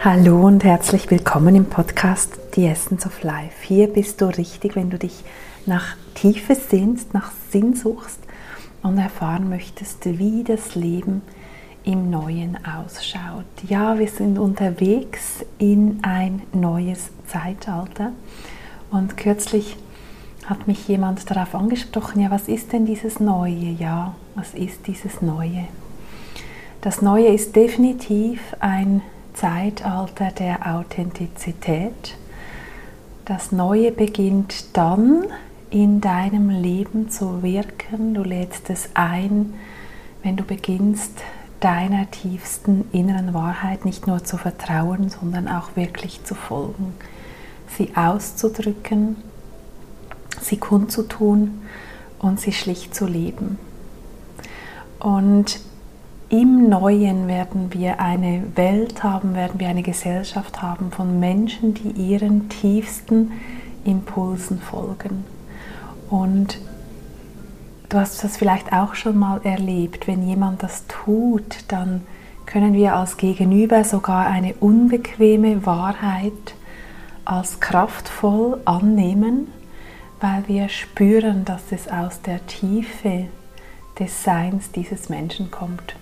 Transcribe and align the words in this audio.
Hallo 0.00 0.46
und 0.46 0.62
herzlich 0.62 1.10
willkommen 1.10 1.56
im 1.56 1.64
Podcast 1.64 2.38
The 2.54 2.66
Essence 2.66 3.06
of 3.06 3.22
Life. 3.22 3.62
Hier 3.62 3.88
bist 3.88 4.20
du 4.20 4.26
richtig, 4.26 4.76
wenn 4.76 4.88
du 4.88 4.98
dich 4.98 5.24
nach 5.66 5.96
Tiefe 6.14 6.54
sehnst, 6.54 7.12
nach 7.12 7.32
Sinn 7.50 7.74
suchst 7.74 8.20
und 8.82 8.98
erfahren 8.98 9.48
möchtest, 9.48 10.04
wie 10.04 10.44
das 10.44 10.76
Leben 10.76 11.22
im 11.82 12.10
Neuen 12.10 12.56
ausschaut. 12.64 13.44
Ja, 13.68 13.98
wir 13.98 14.08
sind 14.08 14.38
unterwegs 14.38 15.44
in 15.58 15.98
ein 16.02 16.42
neues 16.52 17.10
Zeitalter 17.26 18.12
und 18.90 19.16
kürzlich 19.16 19.76
hat 20.46 20.68
mich 20.68 20.86
jemand 20.86 21.28
darauf 21.28 21.54
angesprochen, 21.54 22.20
ja, 22.20 22.30
was 22.30 22.48
ist 22.48 22.72
denn 22.72 22.86
dieses 22.86 23.18
Neue? 23.18 23.70
Ja, 23.78 24.14
was 24.36 24.54
ist 24.54 24.86
dieses 24.86 25.20
Neue? 25.20 25.66
Das 26.80 27.02
Neue 27.02 27.28
ist 27.28 27.56
definitiv 27.56 28.40
ein 28.60 29.02
Zeitalter 29.34 30.30
der 30.30 30.74
Authentizität. 30.74 32.16
Das 33.24 33.50
Neue 33.50 33.90
beginnt 33.90 34.76
dann 34.76 35.24
in 35.70 36.00
deinem 36.00 36.48
Leben 36.48 37.10
zu 37.10 37.42
wirken. 37.42 38.14
Du 38.14 38.22
lädst 38.22 38.70
es 38.70 38.90
ein, 38.94 39.54
wenn 40.22 40.36
du 40.36 40.44
beginnst, 40.44 41.12
deiner 41.60 42.10
tiefsten 42.10 42.86
inneren 42.92 43.34
Wahrheit 43.34 43.84
nicht 43.84 44.06
nur 44.06 44.24
zu 44.24 44.36
vertrauen, 44.36 45.08
sondern 45.08 45.48
auch 45.48 45.74
wirklich 45.74 46.22
zu 46.24 46.34
folgen, 46.34 46.94
sie 47.76 47.96
auszudrücken, 47.96 49.16
sie 50.40 50.58
kundzutun 50.58 51.62
und 52.18 52.40
sie 52.40 52.52
schlicht 52.52 52.94
zu 52.94 53.06
leben. 53.06 53.58
Und 55.00 55.60
im 56.28 56.68
Neuen 56.68 57.28
werden 57.28 57.72
wir 57.72 58.00
eine 58.00 58.42
Welt 58.56 59.04
haben, 59.04 59.34
werden 59.36 59.60
wir 59.60 59.68
eine 59.68 59.82
Gesellschaft 59.82 60.60
haben 60.60 60.90
von 60.90 61.20
Menschen, 61.20 61.74
die 61.74 61.90
ihren 61.90 62.48
tiefsten 62.48 63.32
Impulsen 63.84 64.58
folgen. 64.58 65.24
Und 66.10 66.58
du 67.88 67.98
hast 67.98 68.24
das 68.24 68.36
vielleicht 68.36 68.72
auch 68.72 68.96
schon 68.96 69.16
mal 69.16 69.40
erlebt, 69.44 70.08
wenn 70.08 70.26
jemand 70.26 70.64
das 70.64 70.84
tut, 70.88 71.64
dann 71.68 72.02
können 72.44 72.74
wir 72.74 72.96
als 72.96 73.16
Gegenüber 73.16 73.84
sogar 73.84 74.26
eine 74.26 74.54
unbequeme 74.54 75.64
Wahrheit 75.64 76.54
als 77.24 77.60
kraftvoll 77.60 78.60
annehmen, 78.64 79.48
weil 80.20 80.44
wir 80.48 80.68
spüren, 80.68 81.44
dass 81.44 81.70
es 81.70 81.88
aus 81.88 82.20
der 82.22 82.44
Tiefe 82.46 83.26
des 83.98 84.24
Seins 84.24 84.72
dieses 84.72 85.08
Menschen 85.08 85.50
kommt. 85.50 85.96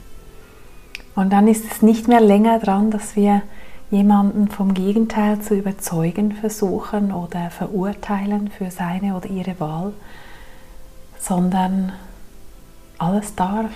Und 1.15 1.33
dann 1.33 1.47
ist 1.47 1.65
es 1.70 1.83
nicht 1.83 2.09
mehr 2.09 2.20
länger 2.20 2.59
dran, 2.59 2.91
dass 2.91 3.17
wir 3.17 3.43
jemanden 3.91 4.48
vom 4.48 4.75
Gegenteil 4.75 5.41
zu 5.41 5.55
überzeugen 5.55 6.33
versuchen 6.33 7.12
oder 7.12 7.51
verurteilen 7.51 8.51
für 8.51 8.70
seine 8.70 9.17
oder 9.17 9.29
ihre 9.29 9.59
Wahl, 9.61 9.92
sondern 11.19 11.92
alles 12.98 13.35
darf 13.37 13.70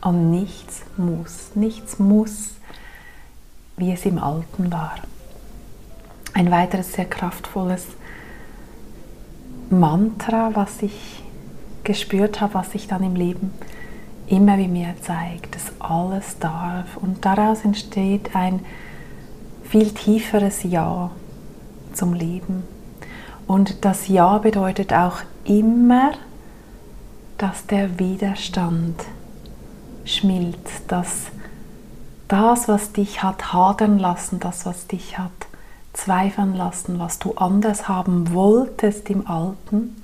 und 0.00 0.30
nichts 0.30 0.82
muss. 0.96 1.50
Nichts 1.54 1.98
muss, 1.98 2.54
wie 3.76 3.92
es 3.92 4.06
im 4.06 4.18
Alten 4.18 4.72
war. 4.72 4.94
Ein 6.32 6.50
weiteres 6.50 6.92
sehr 6.92 7.04
kraftvolles 7.04 7.86
Mantra, 9.68 10.50
was 10.54 10.80
ich 10.82 11.22
gespürt 11.84 12.40
habe, 12.40 12.54
was 12.54 12.74
ich 12.74 12.88
dann 12.88 13.02
im 13.02 13.16
Leben 13.16 13.52
immer 14.30 14.56
wie 14.58 14.68
mir 14.68 14.94
zeigt, 15.02 15.56
dass 15.56 15.72
alles 15.80 16.38
darf. 16.38 16.96
Und 16.96 17.24
daraus 17.24 17.64
entsteht 17.64 18.34
ein 18.34 18.64
viel 19.64 19.90
tieferes 19.92 20.62
Ja 20.62 21.10
zum 21.92 22.14
Leben. 22.14 22.62
Und 23.46 23.84
das 23.84 24.08
Ja 24.08 24.38
bedeutet 24.38 24.92
auch 24.92 25.18
immer, 25.44 26.12
dass 27.38 27.66
der 27.66 27.98
Widerstand 27.98 29.02
schmilzt, 30.04 30.84
dass 30.88 31.26
das, 32.28 32.68
was 32.68 32.92
dich 32.92 33.24
hat 33.24 33.52
hadern 33.52 33.98
lassen, 33.98 34.38
das, 34.38 34.64
was 34.64 34.86
dich 34.86 35.18
hat 35.18 35.32
zweifeln 35.92 36.54
lassen, 36.54 37.00
was 37.00 37.18
du 37.18 37.34
anders 37.34 37.88
haben 37.88 38.32
wolltest 38.32 39.10
im 39.10 39.26
Alten, 39.26 39.96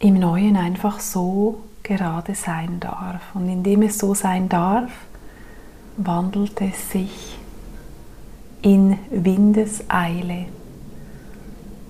im 0.00 0.18
Neuen 0.18 0.56
einfach 0.56 0.98
so 0.98 1.60
gerade 1.82 2.34
sein 2.34 2.80
darf. 2.80 3.20
Und 3.34 3.48
indem 3.48 3.82
es 3.82 3.98
so 3.98 4.14
sein 4.14 4.48
darf, 4.48 4.90
wandelt 5.96 6.60
es 6.60 6.90
sich 6.90 7.38
in 8.62 8.98
Windeseile. 9.10 10.46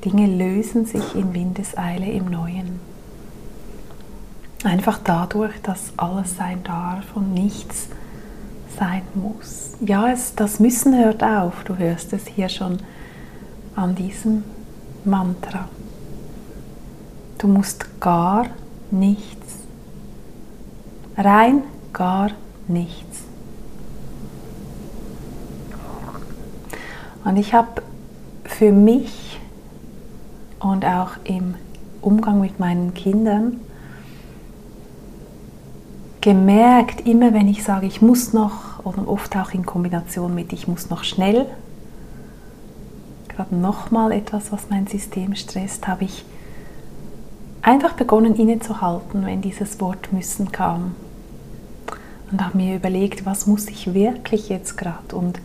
Dinge 0.04 0.26
lösen 0.26 0.84
sich 0.86 1.14
in 1.14 1.32
Windeseile 1.32 2.10
im 2.10 2.26
Neuen. 2.26 2.80
Einfach 4.64 4.98
dadurch, 5.02 5.60
dass 5.62 5.92
alles 5.96 6.36
sein 6.36 6.62
darf 6.64 7.04
und 7.14 7.34
nichts 7.34 7.88
sein 8.78 9.02
muss. 9.14 9.72
Ja, 9.80 10.08
es, 10.08 10.34
das 10.34 10.60
Müssen 10.60 10.96
hört 10.96 11.22
auf. 11.22 11.64
Du 11.64 11.76
hörst 11.76 12.12
es 12.12 12.26
hier 12.26 12.48
schon 12.48 12.78
an 13.74 13.94
diesem 13.94 14.44
Mantra. 15.04 15.68
Du 17.38 17.48
musst 17.48 18.00
gar 18.00 18.46
nichts 18.90 19.41
Rein 21.16 21.62
gar 21.92 22.30
nichts. 22.68 23.22
Und 27.24 27.36
ich 27.36 27.54
habe 27.54 27.82
für 28.44 28.72
mich 28.72 29.40
und 30.58 30.84
auch 30.84 31.10
im 31.24 31.54
Umgang 32.00 32.40
mit 32.40 32.58
meinen 32.58 32.94
Kindern 32.94 33.60
gemerkt, 36.20 37.06
immer 37.06 37.32
wenn 37.32 37.48
ich 37.48 37.64
sage, 37.64 37.86
ich 37.86 38.00
muss 38.00 38.32
noch, 38.32 38.84
oder 38.84 39.08
oft 39.08 39.36
auch 39.36 39.52
in 39.52 39.66
Kombination 39.66 40.34
mit, 40.34 40.52
ich 40.52 40.68
muss 40.68 40.88
noch 40.88 41.04
schnell, 41.04 41.46
gerade 43.28 43.54
nochmal 43.56 44.12
etwas, 44.12 44.52
was 44.52 44.70
mein 44.70 44.86
System 44.86 45.34
stresst, 45.34 45.88
habe 45.88 46.04
ich 46.04 46.24
einfach 47.60 47.92
begonnen 47.94 48.34
innezuhalten, 48.34 49.26
wenn 49.26 49.40
dieses 49.40 49.80
Wort 49.80 50.12
müssen 50.12 50.52
kam. 50.52 50.94
Und 52.32 52.42
habe 52.42 52.56
mir 52.56 52.76
überlegt, 52.76 53.26
was 53.26 53.46
muss 53.46 53.68
ich 53.68 53.92
wirklich 53.92 54.48
jetzt 54.48 54.78
gerade? 54.78 55.14
Und 55.14 55.38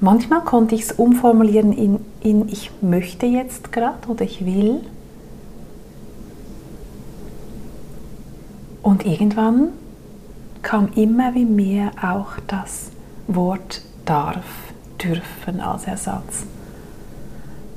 manchmal 0.00 0.42
konnte 0.42 0.74
ich 0.74 0.82
es 0.82 0.92
umformulieren 0.92 1.72
in, 1.72 2.00
in 2.20 2.46
ich 2.48 2.70
möchte 2.82 3.24
jetzt 3.24 3.72
gerade 3.72 4.06
oder 4.08 4.22
ich 4.22 4.44
will. 4.44 4.80
Und 8.82 9.06
irgendwann 9.06 9.70
kam 10.62 10.90
immer 10.94 11.34
wie 11.34 11.46
mehr 11.46 11.90
auch 12.02 12.32
das 12.46 12.90
Wort 13.26 13.80
darf, 14.04 14.44
dürfen 15.02 15.60
als 15.60 15.84
Ersatz. 15.84 16.44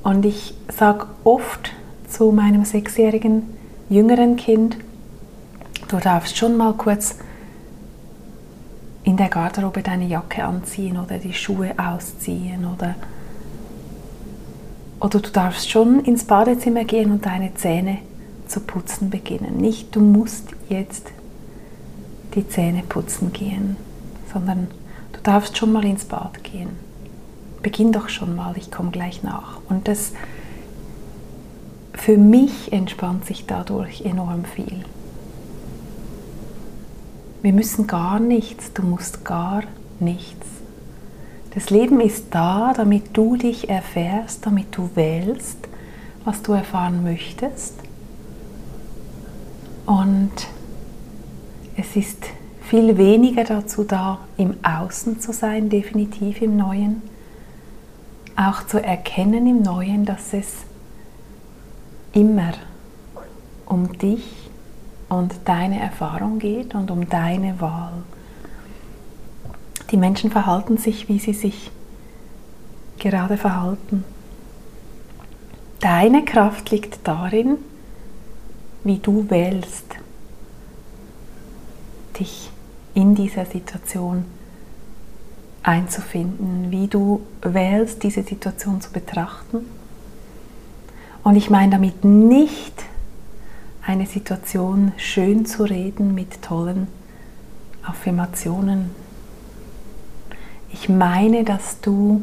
Und 0.03 0.25
ich 0.25 0.53
sage 0.67 1.05
oft 1.23 1.71
zu 2.09 2.31
meinem 2.31 2.65
sechsjährigen 2.65 3.43
jüngeren 3.89 4.35
Kind, 4.35 4.77
du 5.91 5.97
darfst 5.97 6.37
schon 6.37 6.55
mal 6.55 6.73
kurz 6.73 7.15
in 9.03 9.17
der 9.17 9.29
Garderobe 9.29 9.81
deine 9.81 10.05
Jacke 10.05 10.43
anziehen 10.43 10.97
oder 10.97 11.17
die 11.17 11.33
Schuhe 11.33 11.73
ausziehen 11.77 12.65
oder 12.65 12.95
oder 14.99 15.19
du 15.19 15.31
darfst 15.31 15.69
schon 15.69 16.05
ins 16.05 16.25
Badezimmer 16.25 16.85
gehen 16.85 17.11
und 17.11 17.25
deine 17.25 17.55
Zähne 17.55 17.97
zu 18.47 18.59
putzen 18.59 19.09
beginnen. 19.09 19.57
Nicht, 19.57 19.95
du 19.95 19.99
musst 19.99 20.49
jetzt 20.69 21.11
die 22.35 22.47
Zähne 22.47 22.83
putzen 22.83 23.33
gehen, 23.33 23.77
sondern 24.31 24.67
du 25.11 25.19
darfst 25.23 25.57
schon 25.57 25.71
mal 25.71 25.83
ins 25.85 26.05
Bad 26.05 26.43
gehen. 26.43 26.69
Beginn 27.63 27.91
doch 27.91 28.09
schon 28.09 28.35
mal, 28.35 28.55
ich 28.57 28.69
komme 28.69 28.91
gleich 28.91 29.23
nach. 29.23 29.59
Und 29.67 29.87
das 29.87 30.13
für 31.93 32.17
mich 32.17 32.71
entspannt 32.71 33.25
sich 33.25 33.47
dadurch 33.47 34.05
enorm 34.05 34.45
viel. 34.45 34.85
Wir 37.41 37.53
müssen 37.53 37.87
gar 37.87 38.19
nichts, 38.19 38.71
du 38.73 38.83
musst 38.83 39.25
gar 39.25 39.63
nichts. 39.99 40.47
Das 41.53 41.69
Leben 41.69 41.99
ist 41.99 42.27
da, 42.31 42.73
damit 42.75 43.17
du 43.17 43.35
dich 43.35 43.69
erfährst, 43.69 44.45
damit 44.45 44.75
du 44.77 44.91
wählst, 44.95 45.57
was 46.23 46.43
du 46.43 46.53
erfahren 46.53 47.03
möchtest. 47.03 47.73
Und 49.85 50.31
es 51.75 51.95
ist 51.95 52.25
viel 52.61 52.97
weniger 52.97 53.43
dazu 53.43 53.83
da, 53.83 54.19
im 54.37 54.55
Außen 54.63 55.19
zu 55.19 55.33
sein, 55.33 55.69
definitiv 55.69 56.41
im 56.41 56.57
Neuen. 56.57 57.01
Auch 58.35 58.65
zu 58.67 58.81
erkennen 58.81 59.47
im 59.47 59.61
Neuen, 59.61 60.05
dass 60.05 60.33
es 60.33 60.47
immer 62.13 62.53
um 63.65 63.97
dich 63.97 64.40
und 65.11 65.35
deine 65.43 65.81
Erfahrung 65.81 66.39
geht 66.39 66.73
und 66.73 66.89
um 66.89 67.09
deine 67.09 67.59
Wahl. 67.59 67.91
Die 69.91 69.97
Menschen 69.97 70.31
verhalten 70.31 70.77
sich, 70.77 71.09
wie 71.09 71.19
sie 71.19 71.33
sich 71.33 71.69
gerade 72.97 73.35
verhalten. 73.35 74.05
Deine 75.81 76.23
Kraft 76.23 76.71
liegt 76.71 77.05
darin, 77.05 77.57
wie 78.85 78.99
du 78.99 79.29
wählst, 79.29 79.97
dich 82.17 82.49
in 82.93 83.13
dieser 83.13 83.45
Situation 83.45 84.23
einzufinden, 85.61 86.71
wie 86.71 86.87
du 86.87 87.21
wählst, 87.41 88.03
diese 88.03 88.23
Situation 88.23 88.79
zu 88.79 88.91
betrachten. 88.91 89.65
Und 91.23 91.35
ich 91.35 91.49
meine 91.49 91.71
damit 91.71 92.05
nicht 92.05 92.90
eine 93.85 94.05
Situation 94.05 94.91
schön 94.97 95.45
zu 95.45 95.63
reden 95.63 96.13
mit 96.13 96.41
tollen 96.41 96.87
Affirmationen. 97.83 98.91
Ich 100.71 100.87
meine, 100.87 101.43
dass 101.43 101.81
du 101.81 102.21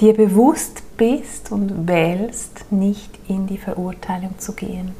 dir 0.00 0.14
bewusst 0.14 0.82
bist 0.96 1.52
und 1.52 1.86
wählst, 1.86 2.72
nicht 2.72 3.10
in 3.28 3.46
die 3.46 3.58
Verurteilung 3.58 4.38
zu 4.38 4.52
gehen. 4.52 4.92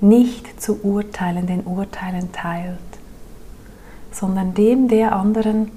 Nicht 0.00 0.60
zu 0.60 0.80
urteilen, 0.82 1.46
den 1.46 1.62
Urteilen 1.62 2.32
teilt, 2.32 2.78
sondern 4.10 4.54
dem 4.54 4.88
der 4.88 5.14
anderen 5.14 5.70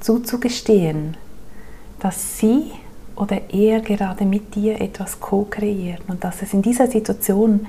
zuzugestehen, 0.00 1.16
dass 2.00 2.38
sie 2.38 2.72
oder 3.16 3.40
er 3.50 3.80
gerade 3.80 4.24
mit 4.24 4.54
dir 4.54 4.80
etwas 4.80 5.20
co-kreiert 5.20 6.02
und 6.08 6.24
dass 6.24 6.42
es 6.42 6.52
in 6.52 6.62
dieser 6.62 6.88
Situation 6.88 7.66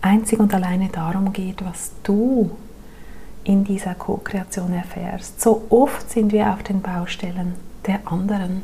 einzig 0.00 0.38
und 0.38 0.54
alleine 0.54 0.88
darum 0.88 1.32
geht, 1.32 1.64
was 1.64 1.92
du 2.02 2.50
in 3.44 3.64
dieser 3.64 3.94
Co-Kreation 3.94 4.72
erfährst. 4.72 5.40
So 5.40 5.62
oft 5.70 6.10
sind 6.10 6.32
wir 6.32 6.52
auf 6.52 6.62
den 6.62 6.82
Baustellen 6.82 7.54
der 7.86 8.00
anderen. 8.04 8.62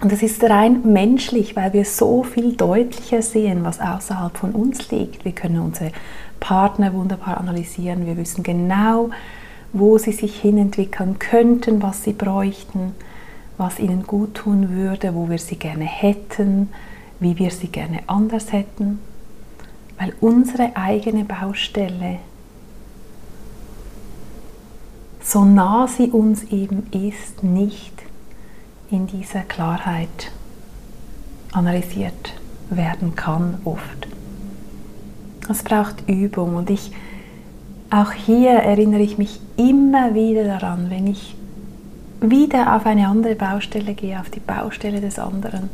Und 0.00 0.12
es 0.12 0.22
ist 0.22 0.42
rein 0.42 0.80
menschlich, 0.92 1.54
weil 1.54 1.72
wir 1.72 1.84
so 1.84 2.24
viel 2.24 2.56
deutlicher 2.56 3.22
sehen, 3.22 3.64
was 3.64 3.80
außerhalb 3.80 4.36
von 4.36 4.52
uns 4.52 4.90
liegt. 4.90 5.24
Wir 5.24 5.32
können 5.32 5.60
unsere 5.60 5.92
Partner 6.40 6.92
wunderbar 6.92 7.38
analysieren. 7.38 8.06
Wir 8.06 8.16
wissen 8.16 8.42
genau, 8.42 9.10
wo 9.72 9.98
sie 9.98 10.10
sich 10.12 10.40
hinentwickeln 10.40 11.20
könnten, 11.20 11.82
was 11.82 12.02
sie 12.02 12.14
bräuchten, 12.14 12.96
was 13.58 13.78
ihnen 13.78 14.04
gut 14.04 14.34
tun 14.34 14.70
würde, 14.70 15.14
wo 15.14 15.28
wir 15.28 15.38
sie 15.38 15.56
gerne 15.56 15.84
hätten, 15.84 16.70
wie 17.20 17.38
wir 17.38 17.50
sie 17.50 17.68
gerne 17.68 18.00
anders 18.06 18.52
hätten. 18.52 18.98
Weil 19.98 20.14
unsere 20.20 20.76
eigene 20.76 21.24
Baustelle 21.24 22.18
so 25.22 25.44
nah 25.44 25.86
sie 25.86 26.10
uns 26.10 26.44
eben 26.44 26.88
ist, 26.90 27.42
nicht 27.44 28.02
in 28.90 29.06
dieser 29.06 29.42
Klarheit 29.42 30.32
analysiert 31.52 32.34
werden 32.70 33.14
kann 33.14 33.58
oft. 33.64 34.08
Es 35.48 35.62
braucht 35.62 36.08
Übung 36.08 36.56
und 36.56 36.70
ich 36.70 36.92
auch 37.90 38.12
hier 38.12 38.52
erinnere 38.52 39.02
ich 39.02 39.18
mich 39.18 39.40
immer 39.56 40.14
wieder 40.14 40.44
daran, 40.44 40.88
wenn 40.88 41.06
ich 41.06 41.36
wieder 42.22 42.76
auf 42.76 42.86
eine 42.86 43.08
andere 43.08 43.34
Baustelle 43.34 43.94
gehe, 43.94 44.18
auf 44.18 44.30
die 44.30 44.40
Baustelle 44.40 45.00
des 45.00 45.18
anderen, 45.18 45.68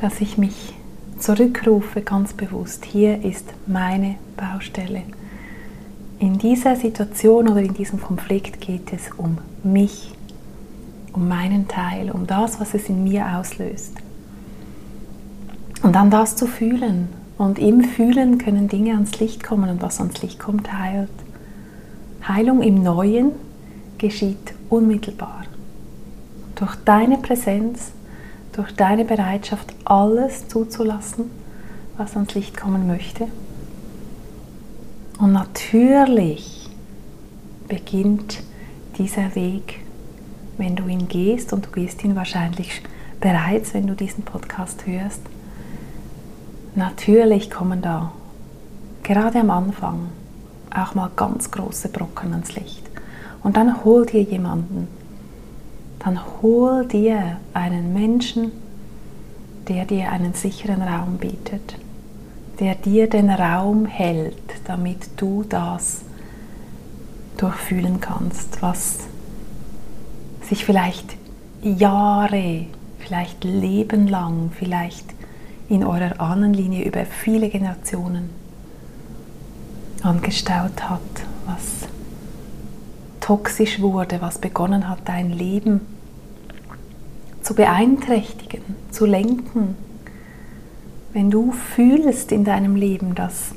dass 0.00 0.20
ich 0.20 0.38
mich 0.38 0.74
zurückrufe 1.18 2.00
ganz 2.00 2.32
bewusst, 2.32 2.84
hier 2.84 3.24
ist 3.24 3.46
meine 3.66 4.16
Baustelle. 4.36 5.02
In 6.18 6.38
dieser 6.38 6.76
Situation 6.76 7.48
oder 7.48 7.62
in 7.62 7.74
diesem 7.74 8.00
Konflikt 8.00 8.60
geht 8.60 8.92
es 8.92 9.10
um 9.16 9.38
mich, 9.62 10.12
um 11.12 11.28
meinen 11.28 11.66
Teil, 11.68 12.10
um 12.10 12.26
das, 12.26 12.60
was 12.60 12.74
es 12.74 12.88
in 12.88 13.04
mir 13.04 13.26
auslöst. 13.38 13.94
Und 15.82 15.94
dann 15.94 16.10
das 16.10 16.36
zu 16.36 16.46
fühlen. 16.46 17.08
Und 17.38 17.58
im 17.58 17.82
Fühlen 17.82 18.36
können 18.36 18.68
Dinge 18.68 18.92
ans 18.92 19.18
Licht 19.18 19.42
kommen 19.42 19.70
und 19.70 19.80
was 19.80 19.98
ans 19.98 20.20
Licht 20.20 20.38
kommt, 20.38 20.70
heilt. 20.72 21.08
Heilung 22.28 22.60
im 22.60 22.82
Neuen 22.82 23.32
geschieht 24.00 24.54
unmittelbar. 24.68 25.44
Durch 26.56 26.74
deine 26.84 27.18
Präsenz, 27.18 27.92
durch 28.52 28.74
deine 28.74 29.04
Bereitschaft, 29.04 29.72
alles 29.84 30.48
zuzulassen, 30.48 31.30
was 31.96 32.16
ans 32.16 32.34
Licht 32.34 32.56
kommen 32.56 32.88
möchte 32.88 33.28
und 35.20 35.32
natürlich 35.32 36.70
beginnt 37.68 38.42
dieser 38.96 39.34
Weg, 39.34 39.80
wenn 40.56 40.76
du 40.76 40.86
ihn 40.86 41.08
gehst, 41.08 41.52
und 41.52 41.66
du 41.66 41.70
gehst 41.70 42.02
ihn 42.04 42.16
wahrscheinlich 42.16 42.82
bereits, 43.20 43.74
wenn 43.74 43.86
du 43.86 43.94
diesen 43.94 44.24
Podcast 44.24 44.86
hörst. 44.86 45.20
Natürlich 46.74 47.50
kommen 47.50 47.82
da 47.82 48.12
gerade 49.02 49.40
am 49.40 49.50
Anfang 49.50 50.08
auch 50.74 50.94
mal 50.94 51.10
ganz 51.16 51.50
große 51.50 51.90
Brocken 51.90 52.32
ans 52.32 52.54
Licht. 52.54 52.89
Und 53.42 53.56
dann 53.56 53.84
hol 53.84 54.06
dir 54.06 54.22
jemanden. 54.22 54.88
Dann 55.98 56.20
hol 56.40 56.86
dir 56.86 57.38
einen 57.52 57.92
Menschen, 57.92 58.52
der 59.68 59.84
dir 59.84 60.10
einen 60.10 60.34
sicheren 60.34 60.82
Raum 60.82 61.18
bietet 61.18 61.76
der 62.60 62.74
dir 62.74 63.08
den 63.08 63.30
Raum 63.30 63.86
hält, 63.86 64.36
damit 64.66 65.08
du 65.16 65.44
das 65.48 66.02
durchfühlen 67.38 68.00
kannst, 68.00 68.60
was 68.60 68.98
sich 70.42 70.66
vielleicht 70.66 71.16
Jahre, 71.62 72.66
vielleicht 72.98 73.44
lebenlang, 73.44 74.50
vielleicht 74.54 75.06
in 75.70 75.84
eurer 75.84 76.20
Ahnenlinie 76.20 76.84
über 76.84 77.06
viele 77.06 77.48
Generationen 77.48 78.28
angestaut 80.02 80.82
hat, 80.88 81.00
was 81.46 81.88
toxisch 83.30 83.80
wurde, 83.80 84.20
was 84.20 84.38
begonnen 84.38 84.88
hat, 84.88 84.98
dein 85.04 85.30
Leben 85.30 85.82
zu 87.42 87.54
beeinträchtigen, 87.54 88.62
zu 88.90 89.06
lenken, 89.06 89.76
wenn 91.12 91.30
du 91.30 91.52
fühlst 91.52 92.32
in 92.32 92.42
deinem 92.42 92.74
Leben, 92.74 93.14
dass 93.14 93.54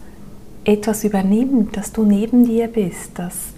etwas 0.63 1.03
übernimmt, 1.03 1.75
dass 1.75 1.92
du 1.92 2.06
neben 2.06 2.46
dir 2.46 2.68
bist, 2.68 3.18
dass 3.18 3.53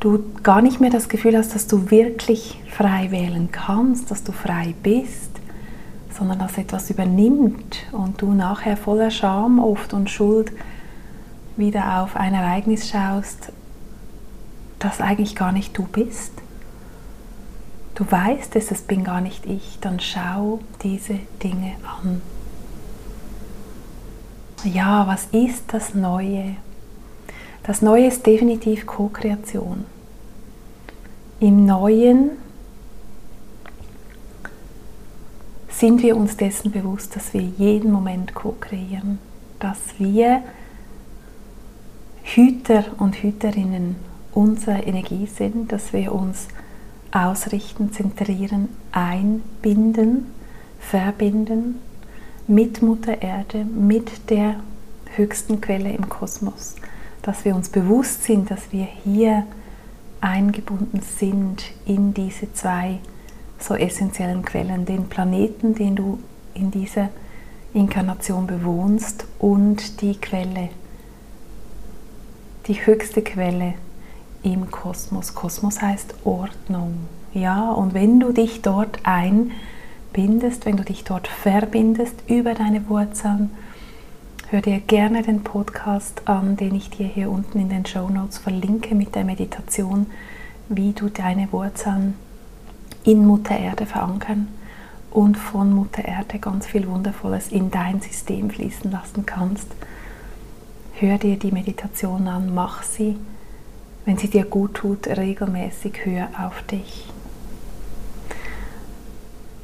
du 0.00 0.24
gar 0.42 0.62
nicht 0.62 0.80
mehr 0.80 0.88
das 0.88 1.10
Gefühl 1.10 1.36
hast, 1.36 1.54
dass 1.54 1.66
du 1.66 1.90
wirklich 1.90 2.58
frei 2.70 3.10
wählen 3.10 3.50
kannst, 3.52 4.10
dass 4.10 4.24
du 4.24 4.32
frei 4.32 4.74
bist, 4.82 5.32
sondern 6.16 6.38
dass 6.38 6.56
etwas 6.56 6.88
übernimmt 6.88 7.76
und 7.92 8.22
du 8.22 8.32
nachher 8.32 8.78
voller 8.78 9.10
Scham 9.10 9.58
oft 9.58 9.92
und 9.92 10.08
Schuld 10.08 10.50
wieder 11.58 12.00
auf 12.00 12.16
ein 12.16 12.32
Ereignis 12.32 12.88
schaust, 12.88 13.52
das 14.78 15.00
eigentlich 15.00 15.36
gar 15.36 15.52
nicht 15.52 15.76
du 15.76 15.84
bist. 15.84 16.32
Du 17.94 18.10
weißt 18.10 18.56
es, 18.56 18.70
es 18.70 18.82
bin 18.82 19.04
gar 19.04 19.20
nicht 19.20 19.46
ich, 19.46 19.78
dann 19.80 20.00
schau 20.00 20.60
diese 20.82 21.18
Dinge 21.42 21.74
an 21.84 22.20
ja, 24.64 25.06
was 25.06 25.26
ist 25.26 25.64
das 25.68 25.94
Neue? 25.94 26.56
Das 27.64 27.82
Neue 27.82 28.06
ist 28.06 28.26
definitiv 28.26 28.86
Co-Kreation. 28.86 29.84
Im 31.40 31.66
Neuen 31.66 32.30
sind 35.68 36.02
wir 36.02 36.16
uns 36.16 36.36
dessen 36.36 36.70
bewusst, 36.70 37.16
dass 37.16 37.34
wir 37.34 37.42
jeden 37.42 37.90
Moment 37.90 38.34
co-kreieren, 38.34 39.18
dass 39.58 39.78
wir 39.98 40.42
Hüter 42.22 42.84
und 42.98 43.22
Hüterinnen 43.22 43.96
unserer 44.34 44.86
Energie 44.86 45.26
sind, 45.26 45.72
dass 45.72 45.92
wir 45.92 46.12
uns 46.12 46.48
ausrichten, 47.12 47.92
zentrieren, 47.92 48.68
einbinden, 48.92 50.26
verbinden 50.80 51.76
mit 52.46 52.82
Mutter 52.82 53.22
Erde, 53.22 53.64
mit 53.64 54.30
der 54.30 54.56
höchsten 55.16 55.60
Quelle 55.60 55.92
im 55.92 56.08
Kosmos, 56.08 56.74
dass 57.22 57.44
wir 57.44 57.54
uns 57.54 57.68
bewusst 57.68 58.24
sind, 58.24 58.50
dass 58.50 58.72
wir 58.72 58.86
hier 59.04 59.46
eingebunden 60.20 61.00
sind 61.00 61.62
in 61.86 62.14
diese 62.14 62.52
zwei 62.52 62.98
so 63.58 63.74
essentiellen 63.74 64.44
Quellen, 64.44 64.84
den 64.84 65.08
Planeten, 65.08 65.74
den 65.74 65.96
du 65.96 66.18
in 66.54 66.70
dieser 66.70 67.10
Inkarnation 67.72 68.46
bewohnst 68.46 69.26
und 69.38 70.00
die 70.00 70.16
Quelle, 70.16 70.70
die 72.66 72.86
höchste 72.86 73.22
Quelle 73.22 73.74
im 74.44 74.70
Kosmos. 74.70 75.34
Kosmos 75.34 75.82
heißt 75.82 76.14
Ordnung. 76.24 76.94
Ja, 77.32 77.72
und 77.72 77.94
wenn 77.94 78.20
du 78.20 78.30
dich 78.30 78.62
dort 78.62 79.00
ein 79.02 79.50
bindest, 80.12 80.64
wenn 80.64 80.76
du 80.76 80.84
dich 80.84 81.02
dort 81.02 81.26
verbindest 81.26 82.14
über 82.28 82.54
deine 82.54 82.88
Wurzeln, 82.88 83.50
Hör 84.54 84.60
dir 84.60 84.78
gerne 84.78 85.22
den 85.22 85.42
Podcast 85.42 86.28
an, 86.28 86.56
den 86.56 86.76
ich 86.76 86.88
dir 86.88 87.08
hier 87.08 87.28
unten 87.28 87.58
in 87.58 87.70
den 87.70 87.84
Show 87.86 88.08
Notes 88.08 88.38
verlinke 88.38 88.94
mit 88.94 89.16
der 89.16 89.24
Meditation, 89.24 90.06
wie 90.68 90.92
du 90.92 91.08
deine 91.08 91.50
Wurzeln 91.50 92.14
in 93.02 93.26
Mutter 93.26 93.58
Erde 93.58 93.84
verankern 93.84 94.46
und 95.10 95.38
von 95.38 95.72
Mutter 95.72 96.04
Erde 96.04 96.38
ganz 96.38 96.66
viel 96.66 96.86
Wundervolles 96.86 97.48
in 97.48 97.72
dein 97.72 98.00
System 98.00 98.48
fließen 98.48 98.92
lassen 98.92 99.26
kannst. 99.26 99.66
Hör 101.00 101.18
dir 101.18 101.36
die 101.36 101.50
Meditation 101.50 102.28
an, 102.28 102.54
mach 102.54 102.84
sie, 102.84 103.16
wenn 104.04 104.18
sie 104.18 104.28
dir 104.28 104.44
gut 104.44 104.74
tut, 104.74 105.06
regelmäßig, 105.06 106.04
hör 106.04 106.28
auf 106.46 106.62
dich. 106.62 107.06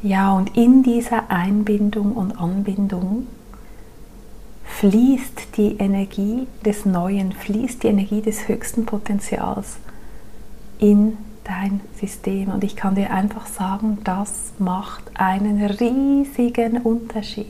Ja, 0.03 0.33
und 0.33 0.57
in 0.57 0.83
dieser 0.83 1.31
Einbindung 1.31 2.13
und 2.15 2.41
Anbindung 2.41 3.27
fließt 4.65 5.57
die 5.59 5.77
Energie 5.77 6.47
des 6.65 6.87
Neuen, 6.87 7.33
fließt 7.33 7.83
die 7.83 7.89
Energie 7.89 8.23
des 8.23 8.49
höchsten 8.49 8.87
Potenzials 8.87 9.77
in 10.79 11.19
dein 11.45 11.83
System. 12.01 12.49
Und 12.49 12.65
ich 12.65 12.77
kann 12.77 12.95
dir 12.95 13.11
einfach 13.11 13.47
sagen, 13.47 13.99
das 14.05 14.53
macht 14.59 15.03
einen 15.15 15.63
riesigen 15.63 16.79
Unterschied. 16.79 17.47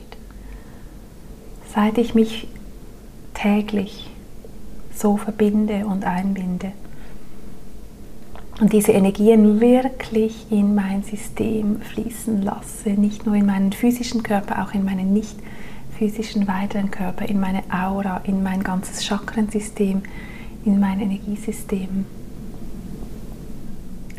Seit 1.73 1.97
ich 1.97 2.15
mich 2.15 2.49
täglich 3.33 4.09
so 4.93 5.15
verbinde 5.15 5.85
und 5.85 6.03
einbinde 6.03 6.73
und 8.59 8.73
diese 8.73 8.91
Energien 8.91 9.59
wirklich 9.59 10.45
in 10.51 10.75
mein 10.75 11.03
System 11.03 11.81
fließen 11.81 12.41
lasse, 12.41 12.89
nicht 12.89 13.25
nur 13.25 13.35
in 13.35 13.45
meinen 13.45 13.71
physischen 13.71 14.23
Körper, 14.23 14.63
auch 14.63 14.73
in 14.73 14.85
meinen 14.85 15.13
nicht 15.13 15.37
physischen 15.97 16.47
weiteren 16.47 16.91
Körper, 16.91 17.27
in 17.27 17.39
meine 17.39 17.63
Aura, 17.71 18.21
in 18.23 18.43
mein 18.43 18.63
ganzes 18.63 19.05
Chakrensystem, 19.05 20.01
in 20.65 20.79
mein 20.79 20.99
Energiesystem 20.99 22.05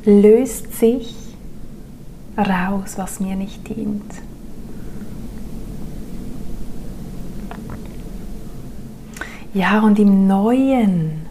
löst 0.05 0.75
sich 0.75 1.15
raus, 2.37 2.95
was 2.97 3.21
mir 3.21 3.37
nicht 3.37 3.69
dient. 3.69 4.13
Ja, 9.55 9.81
und 9.81 9.99
im 9.99 10.27
Neuen 10.27 11.22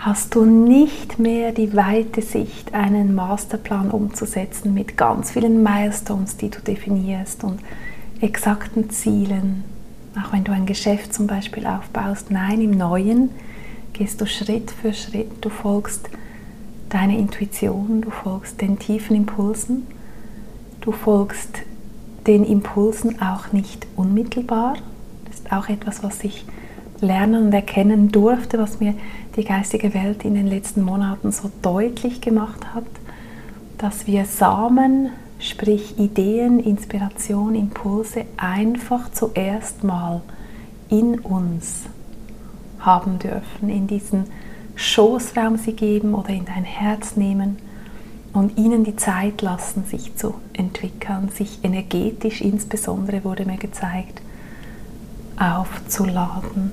hast 0.00 0.34
du 0.34 0.46
nicht 0.46 1.18
mehr 1.18 1.52
die 1.52 1.76
weite 1.76 2.22
Sicht, 2.22 2.72
einen 2.72 3.14
Masterplan 3.14 3.90
umzusetzen 3.90 4.72
mit 4.72 4.96
ganz 4.96 5.32
vielen 5.32 5.62
Milestones, 5.62 6.38
die 6.38 6.48
du 6.48 6.58
definierst 6.60 7.44
und 7.44 7.60
exakten 8.22 8.88
Zielen. 8.88 9.62
Auch 10.18 10.32
wenn 10.32 10.44
du 10.44 10.52
ein 10.52 10.64
Geschäft 10.64 11.12
zum 11.12 11.26
Beispiel 11.26 11.66
aufbaust. 11.66 12.30
Nein, 12.30 12.62
im 12.62 12.70
Neuen 12.70 13.28
gehst 13.92 14.22
du 14.22 14.26
Schritt 14.26 14.70
für 14.70 14.94
Schritt, 14.94 15.30
du 15.42 15.50
folgst 15.50 16.08
deine 16.88 17.18
Intuition, 17.18 18.00
du 18.00 18.10
folgst 18.10 18.60
den 18.62 18.78
tiefen 18.78 19.14
Impulsen, 19.14 19.86
du 20.80 20.92
folgst 20.92 21.58
den 22.26 22.44
Impulsen 22.44 23.20
auch 23.20 23.52
nicht 23.52 23.86
unmittelbar. 23.96 24.76
Das 25.26 25.36
ist 25.36 25.52
auch 25.52 25.68
etwas, 25.68 26.02
was 26.02 26.24
ich 26.24 26.46
lernen 27.00 27.46
und 27.46 27.52
erkennen 27.52 28.10
durfte, 28.10 28.58
was 28.58 28.80
mir 28.80 28.94
die 29.36 29.44
geistige 29.44 29.94
Welt 29.94 30.24
in 30.24 30.34
den 30.34 30.46
letzten 30.46 30.82
Monaten 30.82 31.32
so 31.32 31.50
deutlich 31.62 32.20
gemacht 32.20 32.74
hat, 32.74 32.84
dass 33.78 34.06
wir 34.06 34.24
Samen, 34.24 35.10
sprich 35.38 35.98
Ideen, 35.98 36.60
Inspiration, 36.60 37.54
Impulse 37.54 38.24
einfach 38.36 39.10
zuerst 39.12 39.84
mal 39.84 40.20
in 40.90 41.18
uns 41.20 41.84
haben 42.80 43.18
dürfen, 43.18 43.68
in 43.68 43.86
diesen 43.86 44.24
Schoßraum 44.74 45.56
sie 45.56 45.72
geben 45.72 46.14
oder 46.14 46.30
in 46.30 46.44
dein 46.44 46.64
Herz 46.64 47.16
nehmen 47.16 47.58
und 48.32 48.58
ihnen 48.58 48.84
die 48.84 48.96
Zeit 48.96 49.42
lassen, 49.42 49.84
sich 49.84 50.16
zu 50.16 50.34
entwickeln, 50.52 51.28
sich 51.34 51.58
energetisch 51.62 52.40
insbesondere, 52.40 53.24
wurde 53.24 53.44
mir 53.44 53.56
gezeigt, 53.56 54.20
aufzuladen, 55.38 56.72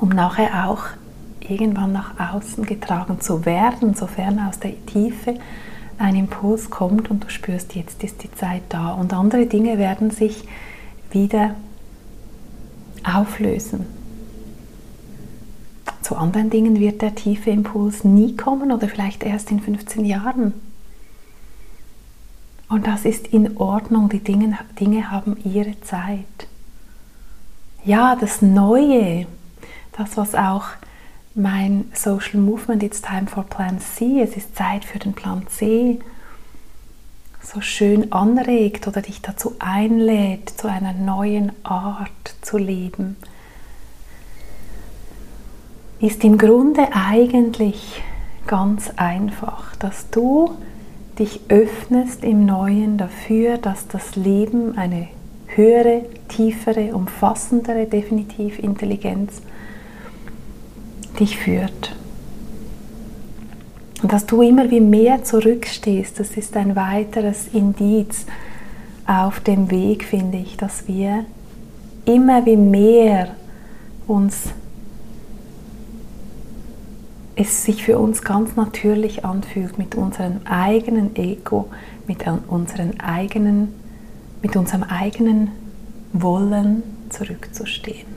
um 0.00 0.08
nachher 0.10 0.68
auch 0.68 0.84
irgendwann 1.40 1.92
nach 1.92 2.18
außen 2.18 2.64
getragen 2.66 3.20
zu 3.20 3.46
werden, 3.46 3.94
sofern 3.94 4.38
aus 4.40 4.58
der 4.58 4.84
Tiefe 4.86 5.34
ein 5.98 6.16
Impuls 6.16 6.70
kommt 6.70 7.10
und 7.10 7.24
du 7.24 7.30
spürst, 7.30 7.74
jetzt 7.74 8.02
ist 8.04 8.22
die 8.22 8.32
Zeit 8.32 8.62
da. 8.68 8.92
Und 8.92 9.12
andere 9.12 9.46
Dinge 9.46 9.78
werden 9.78 10.10
sich 10.10 10.44
wieder 11.10 11.54
auflösen. 13.02 13.86
Zu 16.02 16.16
anderen 16.16 16.50
Dingen 16.50 16.78
wird 16.78 17.02
der 17.02 17.14
tiefe 17.14 17.50
Impuls 17.50 18.04
nie 18.04 18.36
kommen 18.36 18.70
oder 18.70 18.88
vielleicht 18.88 19.24
erst 19.24 19.50
in 19.50 19.60
15 19.60 20.04
Jahren. 20.04 20.52
Und 22.68 22.86
das 22.86 23.04
ist 23.04 23.28
in 23.28 23.56
Ordnung, 23.56 24.08
die 24.08 24.20
Dinge, 24.20 24.58
Dinge 24.78 25.10
haben 25.10 25.36
ihre 25.44 25.80
Zeit. 25.80 26.48
Ja, 27.84 28.16
das 28.16 28.42
Neue, 28.42 29.26
das 29.96 30.16
was 30.16 30.34
auch 30.34 30.66
mein 31.34 31.90
Social 31.94 32.40
Movement 32.40 32.82
It's 32.82 33.02
Time 33.02 33.26
for 33.26 33.44
Plan 33.44 33.78
C, 33.80 34.20
es 34.22 34.36
ist 34.36 34.56
Zeit 34.56 34.84
für 34.84 34.98
den 34.98 35.12
Plan 35.12 35.46
C, 35.48 36.00
so 37.42 37.60
schön 37.60 38.12
anregt 38.12 38.88
oder 38.88 39.02
dich 39.02 39.22
dazu 39.22 39.54
einlädt, 39.58 40.50
zu 40.50 40.68
einer 40.68 40.92
neuen 40.92 41.52
Art 41.64 42.10
zu 42.42 42.58
leben 42.58 43.16
ist 46.00 46.24
im 46.24 46.36
Grunde 46.36 46.88
eigentlich 46.92 48.02
ganz 48.46 48.92
einfach, 48.96 49.74
dass 49.76 50.10
du 50.10 50.50
dich 51.18 51.40
öffnest 51.48 52.22
im 52.22 52.44
Neuen 52.44 52.98
dafür, 52.98 53.56
dass 53.56 53.88
das 53.88 54.14
Leben 54.14 54.76
eine 54.76 55.08
höhere, 55.46 56.02
tiefere, 56.28 56.94
umfassendere, 56.94 57.86
definitiv 57.86 58.58
Intelligenz 58.58 59.40
dich 61.16 61.38
führt. 61.38 61.94
Und 64.02 64.12
dass 64.12 64.26
du 64.26 64.42
immer 64.42 64.70
wie 64.70 64.80
mehr 64.80 65.24
zurückstehst, 65.24 66.20
das 66.20 66.36
ist 66.36 66.56
ein 66.56 66.76
weiteres 66.76 67.48
Indiz 67.52 68.26
auf 69.06 69.40
dem 69.40 69.70
Weg, 69.70 70.04
finde 70.04 70.38
ich, 70.38 70.56
dass 70.56 70.86
wir 70.86 71.24
immer 72.04 72.44
wie 72.46 72.56
mehr 72.56 73.28
uns 74.06 74.50
es 77.36 77.64
sich 77.64 77.84
für 77.84 77.98
uns 77.98 78.22
ganz 78.22 78.56
natürlich 78.56 79.24
anfühlt, 79.24 79.76
mit 79.76 79.94
unserem 79.94 80.40
eigenen 80.46 81.14
Ego, 81.16 81.68
mit, 82.06 82.24
unseren 82.48 82.98
eigenen, 82.98 83.74
mit 84.42 84.56
unserem 84.56 84.82
eigenen 84.84 85.50
Wollen 86.14 86.82
zurückzustehen. 87.10 88.15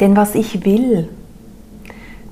Denn 0.00 0.16
was 0.16 0.34
ich 0.34 0.64
will, 0.64 1.08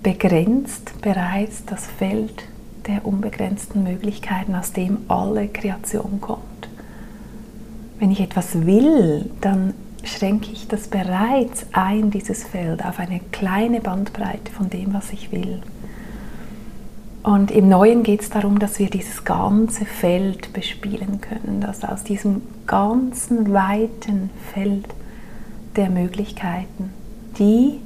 begrenzt 0.03 1.01
bereits 1.03 1.65
das 1.65 1.87
Feld 1.87 2.45
der 2.87 3.05
unbegrenzten 3.05 3.83
Möglichkeiten, 3.83 4.55
aus 4.55 4.73
dem 4.73 4.99
alle 5.09 5.49
Kreation 5.49 6.21
kommt. 6.21 6.69
Wenn 7.99 8.13
ich 8.13 8.21
etwas 8.21 8.67
will, 8.67 9.29
dann 9.41 9.75
schränke 10.05 10.53
ich 10.53 10.69
das 10.69 10.87
bereits 10.87 11.67
ein, 11.73 12.13
dieses 12.13 12.45
Feld, 12.45 12.85
auf 12.85 13.01
eine 13.01 13.21
kleine 13.33 13.81
Bandbreite 13.81 14.53
von 14.53 14.71
dem, 14.71 14.95
was 14.95 15.13
ich 15.13 15.33
will. 15.33 15.61
Und 17.25 17.51
im 17.51 17.69
Neuen 17.69 18.05
geht 18.05 18.21
es 18.21 18.31
darum, 18.31 18.61
dass 18.61 18.79
wir 18.79 18.89
dieses 18.89 19.25
ganze 19.25 19.85
Feld 19.85 20.53
bespielen 20.53 21.21
können, 21.21 21.61
dass 21.61 21.83
aus 21.83 22.05
diesem 22.05 22.43
ganzen 22.69 23.53
weiten 23.53 24.31
Feld 24.55 24.87
der 25.75 25.91
Möglichkeiten 25.91 26.93
die 27.39 27.81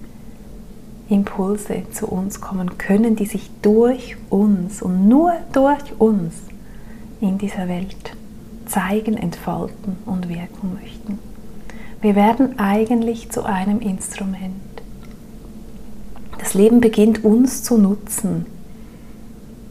Impulse 1.08 1.82
zu 1.92 2.06
uns 2.06 2.40
kommen 2.40 2.78
können, 2.78 3.16
die 3.16 3.26
sich 3.26 3.50
durch 3.62 4.16
uns 4.30 4.80
und 4.80 5.08
nur 5.08 5.32
durch 5.52 5.98
uns 5.98 6.34
in 7.20 7.38
dieser 7.38 7.68
Welt 7.68 8.16
zeigen, 8.66 9.16
entfalten 9.16 9.96
und 10.06 10.28
wirken 10.28 10.78
möchten. 10.80 11.18
Wir 12.00 12.14
werden 12.14 12.58
eigentlich 12.58 13.30
zu 13.30 13.44
einem 13.44 13.80
Instrument. 13.80 14.54
Das 16.38 16.54
Leben 16.54 16.80
beginnt 16.80 17.24
uns 17.24 17.62
zu 17.62 17.76
nutzen. 17.76 18.46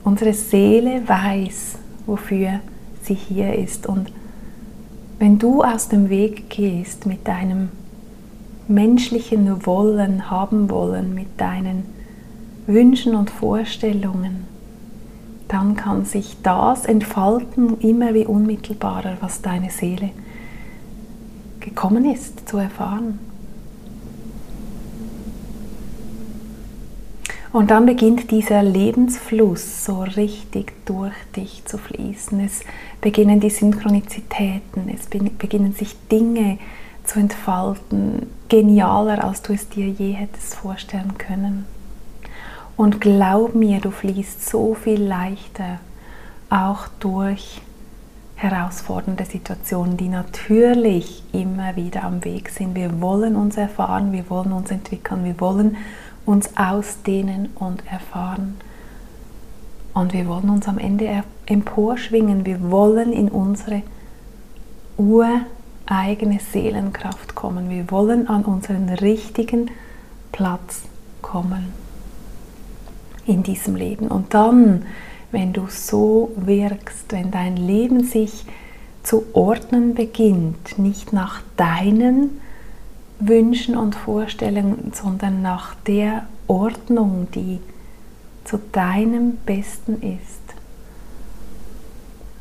Unsere 0.03 0.33
Seele 0.33 1.07
weiß, 1.07 1.79
wofür 2.05 2.59
sie 3.01 3.15
hier 3.15 3.55
ist. 3.55 3.87
Und 3.87 4.11
wenn 5.17 5.39
du 5.39 5.63
aus 5.63 5.89
dem 5.89 6.09
Weg 6.09 6.49
gehst 6.49 7.05
mit 7.05 7.27
deinem 7.27 7.69
menschlichen 8.69 9.65
Wollen, 9.65 10.29
haben 10.29 10.69
wollen, 10.69 11.13
mit 11.13 11.27
deinen 11.39 11.83
Wünschen 12.67 13.15
und 13.15 13.29
Vorstellungen, 13.29 14.45
dann 15.47 15.75
kann 15.75 16.05
sich 16.05 16.37
das 16.43 16.85
entfalten, 16.85 17.79
immer 17.79 18.13
wie 18.13 18.25
unmittelbarer, 18.25 19.17
was 19.19 19.41
deine 19.41 19.71
Seele 19.71 20.11
gekommen 21.59 22.05
ist 22.05 22.47
zu 22.47 22.57
erfahren. 22.57 23.19
Und 27.51 27.71
dann 27.71 27.87
beginnt 27.87 28.29
dieser 28.29 28.61
Lebensfluss 28.61 29.83
so 29.83 30.03
richtig 30.03 30.73
durch 30.85 31.15
dich 31.35 31.63
zu 31.65 31.79
fließen. 31.79 32.39
Es 32.41 32.61
beginnen 33.01 33.39
die 33.39 33.49
Synchronizitäten, 33.49 34.87
es 34.93 35.07
beginnen 35.07 35.73
sich 35.73 35.95
Dinge 36.11 36.59
zu 37.09 37.19
entfalten, 37.19 38.29
genialer, 38.49 39.23
als 39.23 39.41
du 39.41 39.53
es 39.53 39.67
dir 39.67 39.87
je 39.87 40.11
hättest 40.11 40.55
vorstellen 40.55 41.17
können. 41.17 41.65
Und 42.77 43.01
glaub 43.01 43.55
mir, 43.55 43.81
du 43.81 43.89
fließt 43.89 44.47
so 44.47 44.75
viel 44.75 45.01
leichter 45.01 45.79
auch 46.49 46.87
durch 46.99 47.61
herausfordernde 48.35 49.25
Situationen, 49.25 49.97
die 49.97 50.07
natürlich 50.07 51.23
immer 51.33 51.75
wieder 51.75 52.03
am 52.03 52.23
Weg 52.23 52.49
sind. 52.49 52.75
Wir 52.75 53.01
wollen 53.01 53.35
uns 53.35 53.57
erfahren, 53.57 54.11
wir 54.11 54.29
wollen 54.29 54.53
uns 54.53 54.71
entwickeln, 54.71 55.25
wir 55.25 55.39
wollen 55.41 55.77
uns 56.25 56.55
ausdehnen 56.55 57.49
und 57.55 57.83
erfahren. 57.91 58.55
Und 59.93 60.13
wir 60.13 60.27
wollen 60.27 60.49
uns 60.49 60.67
am 60.67 60.77
Ende 60.77 61.23
emporschwingen. 61.47 62.45
Wir 62.45 62.71
wollen 62.71 63.11
in 63.11 63.29
unsere 63.29 63.81
ureigene 65.89 66.39
Seelenkraft 66.39 67.35
kommen. 67.35 67.69
Wir 67.69 67.89
wollen 67.91 68.27
an 68.27 68.45
unseren 68.45 68.89
richtigen 68.89 69.71
Platz 70.31 70.83
kommen 71.21 71.73
in 73.25 73.43
diesem 73.43 73.75
Leben. 73.75 74.07
Und 74.07 74.33
dann, 74.33 74.85
wenn 75.31 75.53
du 75.53 75.67
so 75.67 76.31
wirkst, 76.35 77.11
wenn 77.11 77.31
dein 77.31 77.57
Leben 77.57 78.03
sich 78.03 78.45
zu 79.03 79.25
ordnen 79.33 79.95
beginnt, 79.95 80.77
nicht 80.77 81.13
nach 81.13 81.41
deinen 81.57 82.41
Wünschen 83.19 83.75
und 83.75 83.95
Vorstellungen, 83.95 84.91
sondern 84.93 85.41
nach 85.41 85.75
der 85.87 86.27
Ordnung, 86.47 87.27
die 87.33 87.59
zu 88.45 88.59
deinem 88.71 89.37
Besten 89.45 90.01
ist, 90.01 90.48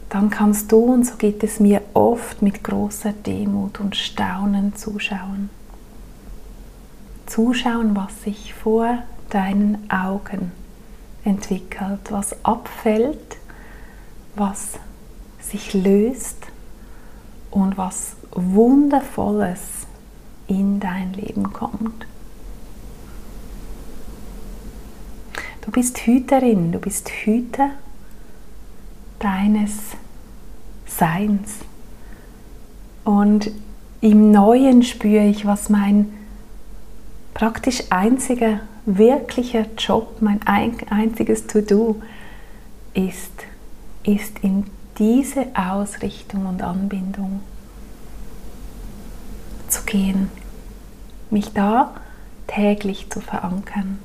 dann 0.09 0.31
kannst 0.31 0.73
du, 0.73 0.79
und 0.79 1.05
so 1.05 1.17
geht 1.17 1.45
es 1.45 1.61
mir 1.61 1.83
oft, 1.95 2.41
mit 2.41 2.65
großer 2.65 3.13
Demut 3.13 3.81
und 3.81 3.95
Staunen 3.95 4.75
zuschauen. 4.75 5.51
Zuschauen, 7.27 7.95
was 7.95 8.23
sich 8.23 8.55
vor 8.55 9.03
deinen 9.29 9.91
Augen 9.91 10.53
entwickelt, 11.25 12.11
was 12.11 12.43
abfällt, 12.43 13.37
was 14.35 14.79
sich 15.41 15.75
löst 15.75 16.39
und 17.51 17.77
was 17.77 18.17
Wundervolles 18.33 19.61
in 20.47 20.81
dein 20.81 21.13
Leben 21.13 21.53
kommt. 21.53 22.07
Du 25.61 25.71
bist 25.71 25.99
Hüterin, 25.99 26.73
du 26.73 26.79
bist 26.79 27.11
Hüter 27.11 27.73
deines 29.19 29.73
Seins. 30.87 31.59
Und 33.05 33.51
im 34.01 34.31
Neuen 34.31 34.83
spüre 34.83 35.25
ich, 35.25 35.47
was 35.47 35.69
mein 35.69 36.13
praktisch 37.35 37.85
einziger 37.91 38.61
wirklicher 38.85 39.67
Job, 39.77 40.21
mein 40.21 40.41
einziges 40.47 41.47
To-Do 41.47 42.01
ist, 42.95 43.33
ist 44.03 44.39
in 44.41 44.65
diese 44.99 45.47
Ausrichtung 45.55 46.47
und 46.47 46.63
Anbindung 46.63 47.41
zu 49.69 49.85
gehen, 49.85 50.31
mich 51.31 51.53
da 51.53 51.95
täglich 52.47 53.11
zu 53.11 53.21
verankern. 53.21 53.99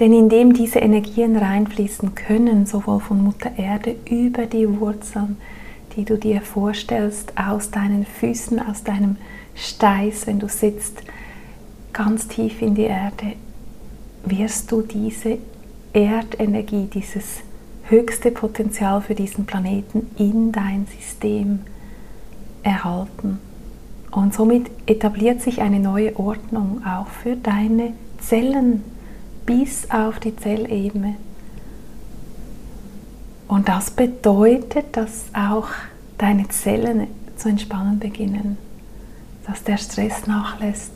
Denn 0.00 0.14
indem 0.14 0.54
diese 0.54 0.78
Energien 0.78 1.36
reinfließen 1.36 2.14
können, 2.14 2.64
sowohl 2.64 3.00
von 3.00 3.22
Mutter 3.22 3.50
Erde 3.58 3.96
über 4.10 4.46
die 4.46 4.80
Wurzeln, 4.80 5.36
die 5.94 6.06
du 6.06 6.16
dir 6.16 6.40
vorstellst, 6.40 7.34
aus 7.36 7.70
deinen 7.70 8.06
Füßen, 8.06 8.58
aus 8.66 8.82
deinem 8.82 9.16
Steiß, 9.54 10.26
wenn 10.26 10.38
du 10.38 10.48
sitzt, 10.48 11.02
ganz 11.92 12.26
tief 12.28 12.62
in 12.62 12.74
die 12.74 12.84
Erde, 12.84 13.34
wirst 14.24 14.72
du 14.72 14.80
diese 14.80 15.36
Erdenergie, 15.92 16.86
dieses 16.86 17.40
höchste 17.84 18.30
Potenzial 18.30 19.02
für 19.02 19.14
diesen 19.14 19.44
Planeten 19.44 20.10
in 20.16 20.50
dein 20.50 20.86
System 20.98 21.60
erhalten. 22.62 23.38
Und 24.12 24.32
somit 24.32 24.70
etabliert 24.86 25.42
sich 25.42 25.60
eine 25.60 25.78
neue 25.78 26.18
Ordnung 26.18 26.82
auch 26.86 27.08
für 27.08 27.36
deine 27.36 27.92
Zellen 28.18 28.82
bis 29.50 29.90
auf 29.90 30.20
die 30.20 30.36
Zellebene. 30.36 31.16
Und 33.48 33.68
das 33.68 33.90
bedeutet, 33.90 34.96
dass 34.96 35.24
auch 35.32 35.66
deine 36.18 36.46
Zellen 36.50 37.08
zu 37.36 37.48
entspannen 37.48 37.98
beginnen, 37.98 38.58
dass 39.48 39.64
der 39.64 39.76
Stress 39.76 40.28
nachlässt, 40.28 40.92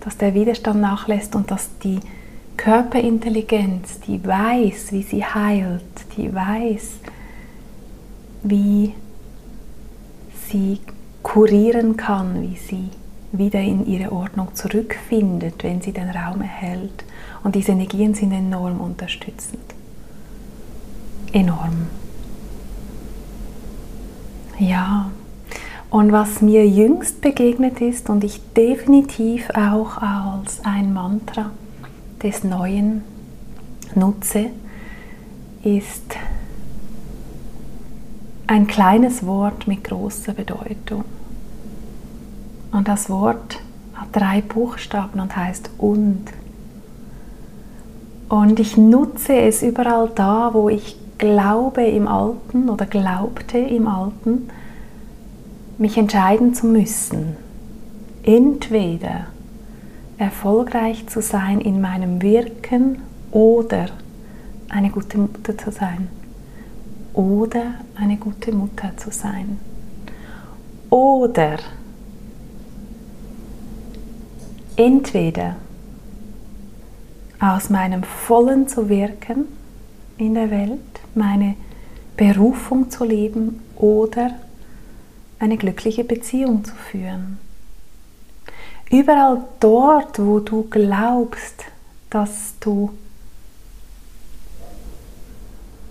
dass 0.00 0.16
der 0.16 0.32
Widerstand 0.32 0.80
nachlässt 0.80 1.34
und 1.34 1.50
dass 1.50 1.68
die 1.84 2.00
Körperintelligenz, 2.56 4.00
die 4.00 4.24
weiß, 4.26 4.92
wie 4.92 5.02
sie 5.02 5.22
heilt, 5.22 5.82
die 6.16 6.34
weiß, 6.34 6.92
wie 8.42 8.94
sie 10.48 10.80
kurieren 11.22 11.98
kann, 11.98 12.40
wie 12.40 12.56
sie 12.56 12.88
wieder 13.32 13.60
in 13.60 13.86
ihre 13.86 14.12
Ordnung 14.12 14.54
zurückfindet, 14.54 15.62
wenn 15.62 15.82
sie 15.82 15.92
den 15.92 16.08
Raum 16.08 16.40
erhält. 16.40 17.04
Und 17.42 17.54
diese 17.54 17.72
Energien 17.72 18.14
sind 18.14 18.32
enorm 18.32 18.80
unterstützend. 18.80 19.62
Enorm. 21.32 21.88
Ja, 24.58 25.10
und 25.90 26.12
was 26.12 26.40
mir 26.40 26.66
jüngst 26.66 27.20
begegnet 27.20 27.80
ist 27.80 28.08
und 28.08 28.24
ich 28.24 28.40
definitiv 28.54 29.50
auch 29.50 29.98
als 29.98 30.64
ein 30.64 30.92
Mantra 30.92 31.50
des 32.22 32.44
Neuen 32.44 33.02
nutze, 33.94 34.46
ist 35.62 36.16
ein 38.46 38.66
kleines 38.66 39.26
Wort 39.26 39.66
mit 39.66 39.84
großer 39.84 40.32
Bedeutung. 40.32 41.04
Und 42.70 42.88
das 42.88 43.10
Wort 43.10 43.60
hat 43.94 44.08
drei 44.12 44.40
Buchstaben 44.40 45.20
und 45.20 45.36
heißt 45.36 45.70
und. 45.78 46.24
Und 48.32 48.58
ich 48.60 48.78
nutze 48.78 49.34
es 49.34 49.62
überall 49.62 50.10
da, 50.14 50.54
wo 50.54 50.70
ich 50.70 50.96
glaube 51.18 51.82
im 51.82 52.08
Alten 52.08 52.70
oder 52.70 52.86
glaubte 52.86 53.58
im 53.58 53.86
Alten, 53.86 54.48
mich 55.76 55.98
entscheiden 55.98 56.54
zu 56.54 56.66
müssen. 56.66 57.36
Entweder 58.22 59.26
erfolgreich 60.16 61.06
zu 61.08 61.20
sein 61.20 61.60
in 61.60 61.82
meinem 61.82 62.22
Wirken 62.22 63.02
oder 63.32 63.88
eine 64.70 64.88
gute 64.88 65.18
Mutter 65.18 65.58
zu 65.58 65.70
sein. 65.70 66.08
Oder 67.12 67.74
eine 67.96 68.16
gute 68.16 68.50
Mutter 68.52 68.92
zu 68.96 69.10
sein. 69.10 69.58
Oder 70.88 71.58
entweder 74.76 75.56
aus 77.42 77.70
meinem 77.70 78.04
Vollen 78.04 78.68
zu 78.68 78.88
wirken 78.88 79.46
in 80.16 80.34
der 80.34 80.50
Welt, 80.52 81.00
meine 81.16 81.56
Berufung 82.16 82.88
zu 82.88 83.04
leben 83.04 83.60
oder 83.74 84.30
eine 85.40 85.56
glückliche 85.56 86.04
Beziehung 86.04 86.64
zu 86.64 86.74
führen. 86.74 87.38
Überall 88.90 89.44
dort, 89.58 90.20
wo 90.20 90.38
du 90.38 90.68
glaubst, 90.70 91.64
dass 92.10 92.54
du 92.60 92.90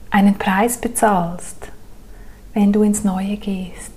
einen 0.09 0.35
Preis 0.35 0.77
bezahlst, 0.77 1.67
wenn 2.53 2.71
du 2.71 2.83
ins 2.83 3.03
Neue 3.03 3.35
gehst, 3.35 3.91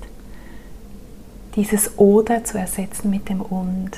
dieses 1.54 1.98
Oder 1.98 2.42
zu 2.42 2.58
ersetzen 2.58 3.10
mit 3.10 3.28
dem 3.28 3.40
Und. 3.40 3.92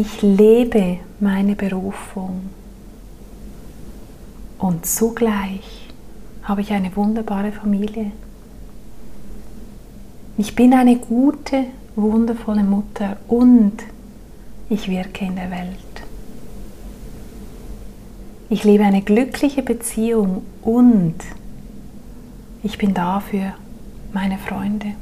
Ich 0.00 0.22
lebe 0.22 0.98
meine 1.18 1.56
Berufung 1.56 2.50
und 4.60 4.86
zugleich 4.86 5.88
habe 6.44 6.60
ich 6.60 6.70
eine 6.70 6.94
wunderbare 6.94 7.50
Familie. 7.50 8.12
Ich 10.36 10.54
bin 10.54 10.72
eine 10.72 10.98
gute, 10.98 11.64
wundervolle 11.96 12.62
Mutter 12.62 13.16
und 13.26 13.72
ich 14.70 14.88
wirke 14.88 15.24
in 15.24 15.34
der 15.34 15.50
Welt. 15.50 16.04
Ich 18.50 18.62
lebe 18.62 18.84
eine 18.84 19.02
glückliche 19.02 19.64
Beziehung 19.64 20.44
und 20.62 21.16
ich 22.62 22.78
bin 22.78 22.94
da 22.94 23.18
für 23.18 23.52
meine 24.12 24.38
Freunde. 24.38 24.94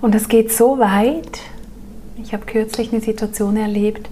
Und 0.00 0.14
es 0.14 0.28
geht 0.28 0.50
so 0.52 0.78
weit, 0.78 1.40
ich 2.22 2.32
habe 2.32 2.46
kürzlich 2.46 2.92
eine 2.92 3.02
Situation 3.02 3.56
erlebt 3.56 4.08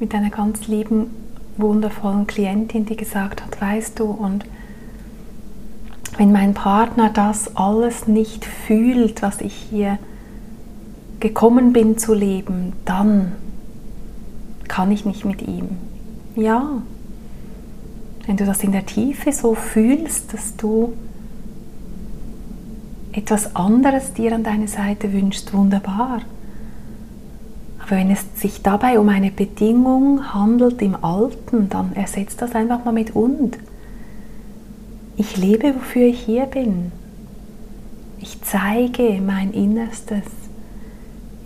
mit 0.00 0.14
einer 0.14 0.30
ganz 0.30 0.66
lieben, 0.68 1.10
wundervollen 1.58 2.26
Klientin, 2.26 2.86
die 2.86 2.96
gesagt 2.96 3.44
hat, 3.44 3.60
weißt 3.60 3.98
du, 3.98 4.04
und 4.04 4.46
wenn 6.16 6.32
mein 6.32 6.54
Partner 6.54 7.10
das 7.10 7.56
alles 7.56 8.06
nicht 8.06 8.44
fühlt, 8.44 9.22
was 9.22 9.40
ich 9.40 9.54
hier 9.54 9.98
gekommen 11.20 11.72
bin 11.72 11.98
zu 11.98 12.14
leben, 12.14 12.72
dann 12.84 13.32
kann 14.68 14.90
ich 14.90 15.04
nicht 15.04 15.24
mit 15.24 15.42
ihm. 15.42 15.68
Ja, 16.36 16.82
wenn 18.26 18.36
du 18.36 18.46
das 18.46 18.62
in 18.62 18.72
der 18.72 18.86
Tiefe 18.86 19.32
so 19.32 19.54
fühlst, 19.54 20.32
dass 20.32 20.56
du 20.56 20.94
etwas 23.12 23.54
anderes 23.54 24.14
dir 24.14 24.34
an 24.34 24.42
deine 24.42 24.68
Seite 24.68 25.12
wünscht, 25.12 25.52
wunderbar. 25.52 26.22
Aber 27.78 27.90
wenn 27.90 28.10
es 28.10 28.24
sich 28.36 28.62
dabei 28.62 28.98
um 28.98 29.08
eine 29.08 29.30
Bedingung 29.30 30.32
handelt 30.32 30.80
im 30.82 30.96
Alten, 31.04 31.68
dann 31.68 31.94
ersetzt 31.94 32.40
das 32.40 32.54
einfach 32.54 32.84
mal 32.84 32.92
mit 32.92 33.14
und. 33.14 33.58
Ich 35.16 35.36
lebe, 35.36 35.74
wofür 35.74 36.06
ich 36.06 36.20
hier 36.20 36.46
bin. 36.46 36.92
Ich 38.20 38.40
zeige 38.42 39.20
mein 39.20 39.52
Innerstes. 39.52 40.24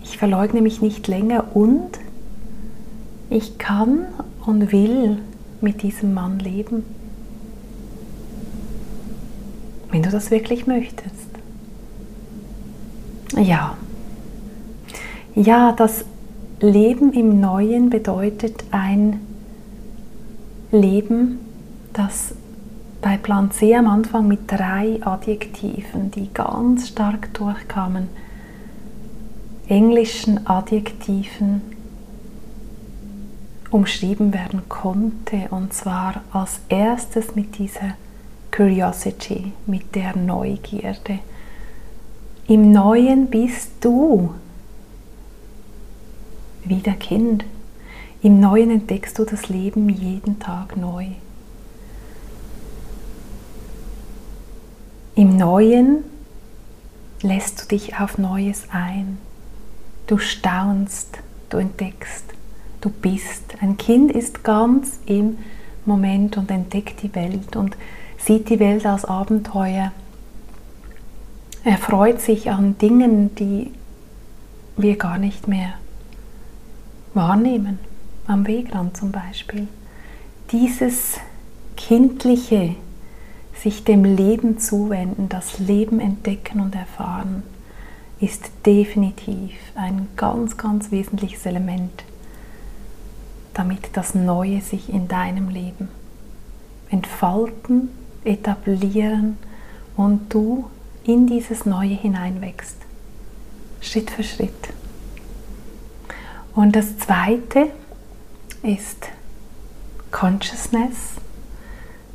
Ich 0.03 0.17
verleugne 0.17 0.61
mich 0.61 0.81
nicht 0.81 1.07
länger 1.07 1.55
und 1.55 1.99
ich 3.29 3.57
kann 3.57 4.05
und 4.45 4.71
will 4.71 5.17
mit 5.59 5.81
diesem 5.81 6.13
Mann 6.13 6.39
leben. 6.39 6.85
Wenn 9.91 10.03
du 10.03 10.09
das 10.09 10.31
wirklich 10.31 10.67
möchtest. 10.67 11.26
Ja. 13.35 13.77
Ja, 15.35 15.71
das 15.71 16.05
Leben 16.59 17.13
im 17.13 17.39
Neuen 17.39 17.89
bedeutet 17.89 18.63
ein 18.71 19.19
Leben, 20.71 21.39
das 21.93 22.33
bei 23.01 23.17
Plan 23.17 23.51
C 23.51 23.75
am 23.75 23.87
Anfang 23.87 24.27
mit 24.27 24.51
drei 24.51 24.99
Adjektiven, 25.01 26.11
die 26.11 26.33
ganz 26.33 26.87
stark 26.87 27.33
durchkamen, 27.33 28.09
englischen 29.67 30.47
Adjektiven 30.47 31.61
umschrieben 33.69 34.33
werden 34.33 34.63
konnte. 34.67 35.47
Und 35.51 35.73
zwar 35.73 36.21
als 36.31 36.61
erstes 36.69 37.35
mit 37.35 37.59
dieser 37.59 37.93
Curiosity, 38.51 39.53
mit 39.67 39.93
der 39.93 40.17
Neugierde. 40.17 41.19
Im 42.49 42.71
Neuen 42.71 43.27
bist 43.27 43.71
du 43.81 44.33
wieder 46.63 46.93
Kind. 46.93 47.43
Im 48.21 48.39
Neuen 48.39 48.71
entdeckst 48.71 49.19
du 49.19 49.25
das 49.25 49.49
Leben 49.49 49.89
jeden 49.89 50.39
Tag 50.39 50.77
neu. 50.77 51.07
Im 55.15 55.35
Neuen 55.35 56.05
lässt 57.21 57.63
du 57.63 57.67
dich 57.67 57.99
auf 57.99 58.17
Neues 58.17 58.67
ein. 58.71 59.17
Du 60.05 60.17
staunst, 60.17 61.17
du 61.49 61.57
entdeckst, 61.57 62.23
du 62.79 62.89
bist. 62.89 63.57
Ein 63.59 63.75
Kind 63.75 64.09
ist 64.09 64.45
ganz 64.45 65.01
im 65.05 65.37
Moment 65.85 66.37
und 66.37 66.49
entdeckt 66.49 67.03
die 67.03 67.13
Welt 67.13 67.57
und 67.57 67.75
sieht 68.17 68.47
die 68.49 68.61
Welt 68.61 68.85
als 68.85 69.03
Abenteuer 69.03 69.91
er 71.67 71.77
freut 71.77 72.21
sich 72.21 72.49
an 72.49 72.77
Dingen, 72.77 73.35
die 73.35 73.73
wir 74.77 74.95
gar 74.95 75.17
nicht 75.17 75.49
mehr 75.49 75.73
wahrnehmen. 77.13 77.79
Am 78.25 78.47
Wegrand 78.47 78.95
zum 78.95 79.11
Beispiel. 79.11 79.67
Dieses 80.53 81.17
kindliche, 81.75 82.75
sich 83.53 83.83
dem 83.83 84.05
Leben 84.05 84.59
zuwenden, 84.59 85.27
das 85.27 85.59
Leben 85.59 85.99
entdecken 85.99 86.61
und 86.61 86.73
erfahren, 86.73 87.43
ist 88.21 88.49
definitiv 88.65 89.51
ein 89.75 90.07
ganz, 90.15 90.55
ganz 90.55 90.89
wesentliches 90.91 91.45
Element, 91.45 92.05
damit 93.53 93.89
das 93.91 94.15
Neue 94.15 94.61
sich 94.61 94.87
in 94.87 95.09
deinem 95.09 95.49
Leben 95.49 95.89
entfalten, 96.89 97.89
etablieren 98.23 99.37
und 99.97 100.33
du 100.33 100.69
in 101.07 101.25
dieses 101.25 101.65
Neue 101.65 101.95
hineinwächst. 101.95 102.75
Schritt 103.81 104.11
für 104.11 104.23
Schritt. 104.23 104.73
Und 106.53 106.75
das 106.75 106.97
Zweite 106.97 107.71
ist 108.61 109.07
Consciousness, 110.11 111.13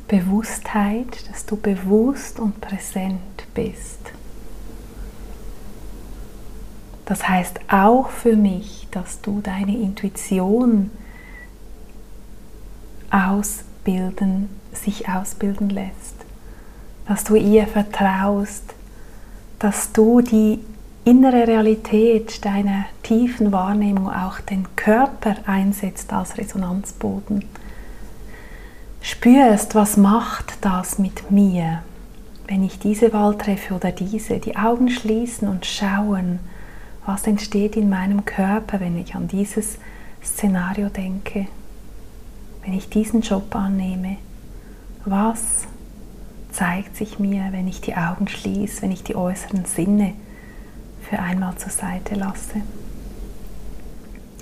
Bewusstheit, 0.07 1.29
dass 1.29 1.45
du 1.45 1.55
bewusst 1.55 2.39
und 2.39 2.61
präsent 2.61 3.19
bist. 3.55 3.99
Das 7.05 7.27
heißt 7.27 7.61
auch 7.69 8.09
für 8.09 8.35
mich, 8.35 8.87
dass 8.91 9.21
du 9.21 9.41
deine 9.41 9.75
Intuition 9.77 10.91
ausbilden, 13.09 14.49
sich 14.71 15.09
ausbilden 15.09 15.69
lässt, 15.69 16.15
dass 17.07 17.23
du 17.23 17.35
ihr 17.35 17.67
vertraust, 17.67 18.75
dass 19.63 19.93
du 19.93 20.19
die 20.19 20.59
innere 21.05 21.47
Realität 21.47 22.43
deiner 22.43 22.83
tiefen 23.01 23.53
Wahrnehmung, 23.53 24.09
auch 24.09 24.41
den 24.41 24.67
Körper 24.75 25.37
einsetzt 25.45 26.11
als 26.11 26.37
Resonanzboden. 26.37 27.45
Spürst, 29.01 29.73
was 29.73 29.95
macht 29.95 30.55
das 30.59 30.99
mit 30.99 31.31
mir, 31.31 31.81
wenn 32.45 32.61
ich 32.65 32.77
diese 32.77 33.13
Wahl 33.13 33.37
treffe 33.37 33.75
oder 33.75 33.93
diese, 33.93 34.39
die 34.39 34.57
Augen 34.57 34.89
schließen 34.89 35.47
und 35.47 35.65
schauen, 35.65 36.39
was 37.05 37.25
entsteht 37.25 37.77
in 37.77 37.89
meinem 37.89 38.25
Körper, 38.25 38.81
wenn 38.81 38.97
ich 38.97 39.15
an 39.15 39.29
dieses 39.29 39.77
Szenario 40.21 40.89
denke, 40.89 41.47
wenn 42.65 42.73
ich 42.73 42.89
diesen 42.89 43.21
Job 43.21 43.55
annehme, 43.55 44.17
was 45.05 45.67
zeigt 46.53 46.95
sich 46.95 47.19
mir, 47.19 47.47
wenn 47.51 47.67
ich 47.67 47.81
die 47.81 47.95
Augen 47.95 48.27
schließe, 48.27 48.83
wenn 48.83 48.91
ich 48.91 49.03
die 49.03 49.15
äußeren 49.15 49.65
Sinne 49.65 50.13
für 51.09 51.19
einmal 51.19 51.55
zur 51.57 51.71
Seite 51.71 52.15
lasse. 52.15 52.61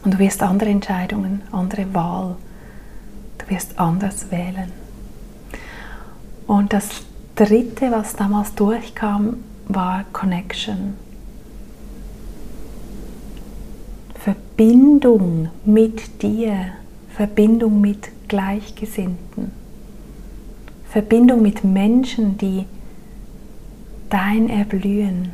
Und 0.04 0.16
du 0.16 0.20
wirst 0.20 0.44
andere 0.44 0.70
Entscheidungen, 0.70 1.42
andere 1.52 1.94
Wahl, 1.94 2.36
du 3.38 3.50
wirst 3.50 3.80
anders 3.80 4.30
wählen. 4.32 4.72
Und 6.48 6.74
das 6.74 6.90
Dritte, 7.36 7.92
was 7.92 8.16
damals 8.16 8.54
durchkam, 8.56 9.38
war 9.68 10.04
Connection. 10.12 10.96
Verbindung 14.16 15.50
mit 15.66 16.22
dir, 16.22 16.74
Verbindung 17.16 17.80
mit 17.80 18.10
Gleichgesinnten. 18.28 19.61
Verbindung 20.92 21.42
mit 21.42 21.64
Menschen, 21.64 22.38
die 22.38 22.66
dein 24.10 24.50
Erblühen 24.50 25.32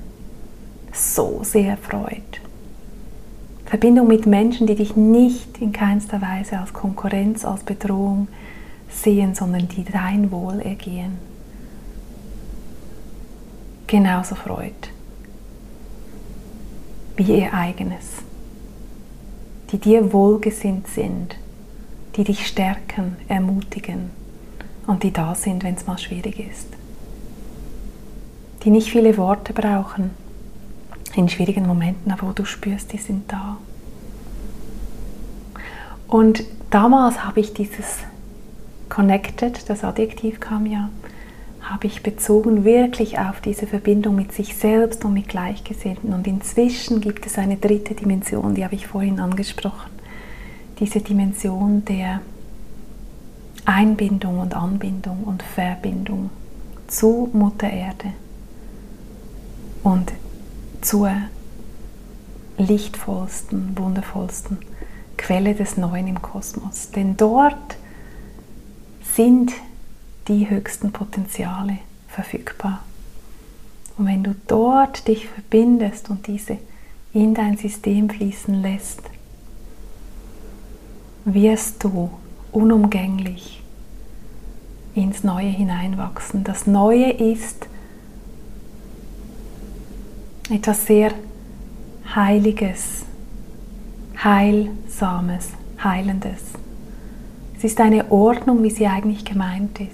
so 0.93 1.39
sehr 1.41 1.78
freut. 1.78 2.41
Verbindung 3.65 4.08
mit 4.08 4.28
Menschen, 4.28 4.67
die 4.67 4.76
dich 4.76 4.96
nicht 4.96 5.58
in 5.58 5.72
keinster 5.72 6.22
Weise 6.22 6.60
als 6.60 6.74
Konkurrenz, 6.74 7.43
als 7.43 7.63
Bedrohung 7.63 8.28
sehen, 8.91 9.34
sondern 9.34 9.67
die 9.67 9.84
dein 9.84 10.30
Wohlergehen 10.30 11.17
genauso 13.88 14.36
freut 14.36 14.91
wie 17.15 17.39
ihr 17.39 17.52
eigenes. 17.52 18.22
Die 19.72 19.80
dir 19.80 20.13
wohlgesinnt 20.13 20.86
sind, 20.86 21.36
die 22.15 22.26
dich 22.26 22.46
stärken, 22.46 23.15
ermutigen 23.28 24.17
und 24.88 25.04
die 25.04 25.12
da 25.12 25.36
sind, 25.36 25.63
wenn 25.63 25.76
es 25.76 25.86
mal 25.86 25.97
schwierig 25.97 26.39
ist. 26.39 26.67
Die 28.63 28.71
nicht 28.71 28.89
viele 28.89 29.17
Worte 29.17 29.54
brauchen 29.54 30.12
in 31.15 31.30
schwierigen 31.30 31.67
Momenten, 31.67 32.12
aber 32.12 32.28
wo 32.28 32.32
du 32.32 32.45
spürst, 32.45 32.93
die 32.93 32.97
sind 32.97 33.32
da. 33.32 33.58
Und 36.08 36.43
damals 36.69 37.23
habe 37.23 37.41
ich 37.41 37.54
dieses 37.54 38.00
Connected, 38.89 39.69
das 39.69 39.84
Adjektiv 39.84 40.39
kam 40.39 40.65
ja, 40.65 40.89
habe 41.62 41.88
ich 41.88 42.02
bezogen 42.02 42.63
wirklich 42.63 43.19
auf 43.19 43.41
diese 43.41 43.67
Verbindung 43.67 44.15
mit 44.15 44.32
sich 44.32 44.56
selbst 44.56 45.04
und 45.04 45.13
mit 45.13 45.28
Gleichgesinnten. 45.28 46.13
Und 46.13 46.26
inzwischen 46.26 47.02
gibt 47.02 47.26
es 47.26 47.38
eine 47.38 47.58
dritte 47.58 47.93
Dimension, 47.93 48.56
die 48.56 48.63
habe 48.63 48.76
ich 48.76 48.88
vorhin 48.88 49.19
angesprochen. 49.19 49.91
Diese 50.80 51.02
Dimension 51.02 51.84
der 51.84 52.21
Einbindung 53.68 54.40
und 54.40 54.54
Anbindung 54.54 55.26
und 55.26 55.44
Verbindung 55.44 56.30
zu 56.88 57.30
Mutter 57.34 57.70
Erde 57.70 58.14
und 59.84 60.14
zur 60.80 61.12
lichtvollsten, 62.58 63.78
wundervollsten 63.78 64.60
Quelle 65.18 65.54
des 65.54 65.76
Neuen 65.76 66.08
im 66.08 66.22
Kosmos. 66.22 66.92
Denn 66.92 67.18
dort 67.18 67.76
sind 69.04 69.52
die 70.30 70.50
höchsten 70.50 70.94
Potenziale 70.94 71.80
verfügbar. 72.08 72.84
Und 73.98 74.06
wenn 74.06 74.24
du 74.24 74.34
dort 74.48 75.10
dich 75.10 75.28
verbindest 75.28 76.10
und 76.10 76.26
diese 76.28 76.58
in 77.12 77.34
dein 77.34 77.58
System 77.58 78.10
fließen 78.10 78.62
lässt, 78.62 79.02
wirst 81.26 81.84
du 81.84 82.12
unumgänglich 82.52 83.64
ins 84.96 85.24
Neue 85.24 85.50
hineinwachsen. 85.50 86.44
Das 86.44 86.68
Neue 86.68 87.12
ist 87.12 87.68
etwas 90.50 90.86
sehr 90.86 91.12
Heiliges, 92.16 93.06
Heilsames, 94.24 95.50
Heilendes. 95.84 96.42
Es 97.58 97.64
ist 97.64 97.80
eine 97.82 98.12
Ordnung, 98.12 98.64
wie 98.64 98.70
sie 98.70 98.88
eigentlich 98.88 99.26
gemeint 99.26 99.80
ist. 99.80 99.92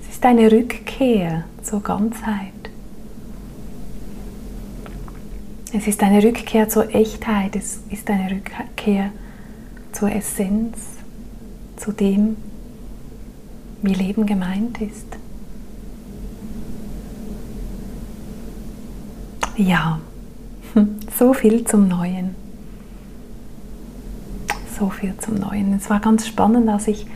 Es 0.00 0.14
ist 0.14 0.24
eine 0.24 0.50
Rückkehr 0.50 1.44
zur 1.62 1.82
Ganzheit. 1.82 2.52
Es 5.72 5.88
ist 5.88 6.02
eine 6.02 6.22
Rückkehr 6.22 6.68
zur 6.68 6.94
Echtheit, 6.94 7.56
es 7.56 7.80
ist 7.90 8.08
eine 8.08 8.30
Rückkehr 8.30 9.10
zur 9.92 10.12
Essenz, 10.12 10.78
zu 11.84 11.92
dem, 11.92 12.36
wie 13.82 13.92
Leben 13.92 14.24
gemeint 14.24 14.80
ist. 14.80 15.06
Ja, 19.58 20.00
so 21.18 21.34
viel 21.34 21.64
zum 21.66 21.88
Neuen. 21.88 22.34
So 24.78 24.88
viel 24.88 25.14
zum 25.18 25.34
Neuen. 25.34 25.74
Es 25.74 25.90
war 25.90 26.00
ganz 26.00 26.26
spannend, 26.26 26.70
als 26.70 26.88
ich 26.88 27.06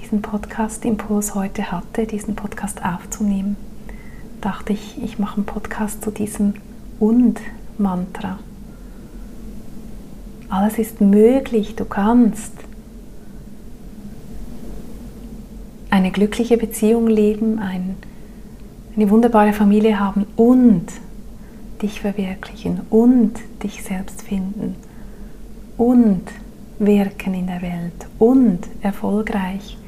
diesen 0.00 0.22
Podcast-Impuls 0.22 1.34
heute 1.34 1.72
hatte, 1.72 2.06
diesen 2.06 2.36
Podcast 2.36 2.84
aufzunehmen. 2.84 3.56
Dachte 4.40 4.72
ich, 4.72 5.02
ich 5.02 5.18
mache 5.18 5.38
einen 5.38 5.46
Podcast 5.46 6.04
zu 6.04 6.12
diesem 6.12 6.54
Und-Mantra. 7.00 8.38
Alles 10.48 10.78
ist 10.78 11.00
möglich, 11.00 11.74
du 11.74 11.84
kannst 11.84 12.52
eine 15.94 16.10
glückliche 16.10 16.56
Beziehung 16.56 17.06
leben, 17.06 17.60
ein, 17.60 17.94
eine 18.96 19.10
wunderbare 19.10 19.52
Familie 19.52 20.00
haben 20.00 20.26
und 20.34 20.86
dich 21.82 22.00
verwirklichen 22.00 22.80
und 22.90 23.34
dich 23.62 23.84
selbst 23.84 24.22
finden 24.22 24.74
und 25.78 26.22
wirken 26.80 27.34
in 27.34 27.46
der 27.46 27.62
Welt 27.62 28.08
und 28.18 28.58
erfolgreich 28.82 29.78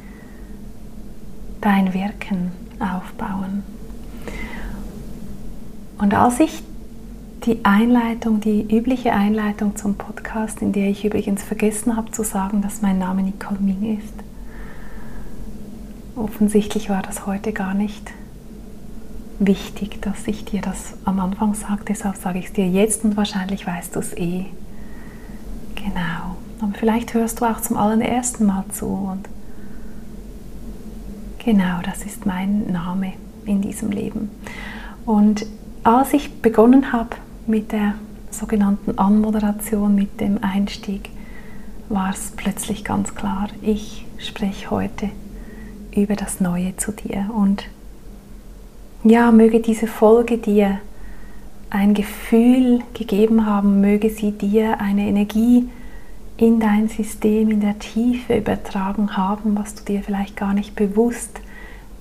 dein 1.60 1.92
Wirken 1.92 2.52
aufbauen. 2.78 3.64
Und 5.98 6.14
als 6.14 6.38
ich 6.38 6.62
die 7.46 7.64
Einleitung, 7.64 8.40
die 8.40 8.62
übliche 8.72 9.12
Einleitung 9.12 9.74
zum 9.74 9.96
Podcast, 9.96 10.62
in 10.62 10.70
der 10.70 10.88
ich 10.88 11.04
übrigens 11.04 11.42
vergessen 11.42 11.96
habe 11.96 12.12
zu 12.12 12.22
sagen, 12.22 12.62
dass 12.62 12.80
mein 12.80 13.00
Name 13.00 13.24
Nicole 13.24 13.58
Ming 13.58 13.98
ist. 13.98 14.25
Offensichtlich 16.16 16.88
war 16.88 17.02
das 17.02 17.26
heute 17.26 17.52
gar 17.52 17.74
nicht 17.74 18.10
wichtig, 19.38 20.00
dass 20.00 20.26
ich 20.26 20.46
dir 20.46 20.62
das 20.62 20.94
am 21.04 21.20
Anfang 21.20 21.52
sage, 21.52 21.84
deshalb 21.86 22.16
sage 22.16 22.38
ich 22.38 22.46
es 22.46 22.52
dir 22.54 22.66
jetzt 22.66 23.04
und 23.04 23.18
wahrscheinlich 23.18 23.66
weißt 23.66 23.94
du 23.94 24.00
es 24.00 24.16
eh. 24.16 24.46
Genau. 25.74 26.36
Aber 26.60 26.72
vielleicht 26.72 27.12
hörst 27.12 27.40
du 27.40 27.44
auch 27.44 27.60
zum 27.60 27.76
allerersten 27.76 28.46
Mal 28.46 28.64
zu 28.70 28.86
und 28.86 29.28
genau, 31.44 31.80
das 31.84 32.02
ist 32.06 32.24
mein 32.24 32.72
Name 32.72 33.12
in 33.44 33.60
diesem 33.60 33.90
Leben. 33.90 34.30
Und 35.04 35.44
als 35.84 36.14
ich 36.14 36.40
begonnen 36.40 36.92
habe 36.92 37.10
mit 37.46 37.72
der 37.72 37.92
sogenannten 38.30 38.98
Anmoderation, 38.98 39.94
mit 39.94 40.18
dem 40.18 40.42
Einstieg, 40.42 41.10
war 41.90 42.10
es 42.10 42.32
plötzlich 42.34 42.84
ganz 42.84 43.14
klar, 43.14 43.48
ich 43.60 44.06
spreche 44.16 44.70
heute 44.70 45.10
über 46.02 46.16
das 46.16 46.40
Neue 46.40 46.76
zu 46.76 46.92
dir 46.92 47.30
und 47.34 47.64
ja, 49.04 49.30
möge 49.30 49.60
diese 49.60 49.86
Folge 49.86 50.38
dir 50.38 50.80
ein 51.70 51.94
Gefühl 51.94 52.80
gegeben 52.94 53.46
haben, 53.46 53.80
möge 53.80 54.10
sie 54.10 54.32
dir 54.32 54.80
eine 54.80 55.06
Energie 55.06 55.68
in 56.36 56.60
dein 56.60 56.88
System 56.88 57.50
in 57.50 57.60
der 57.60 57.78
Tiefe 57.78 58.36
übertragen 58.36 59.16
haben, 59.16 59.56
was 59.56 59.74
du 59.74 59.84
dir 59.84 60.02
vielleicht 60.02 60.36
gar 60.36 60.54
nicht 60.54 60.74
bewusst 60.74 61.40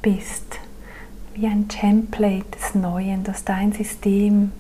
bist. 0.02 0.60
Wie 1.34 1.48
ein 1.48 1.68
Template 1.68 2.46
des 2.52 2.76
Neuen, 2.76 3.24
dass 3.24 3.44
dein 3.44 3.72
System 3.72 4.52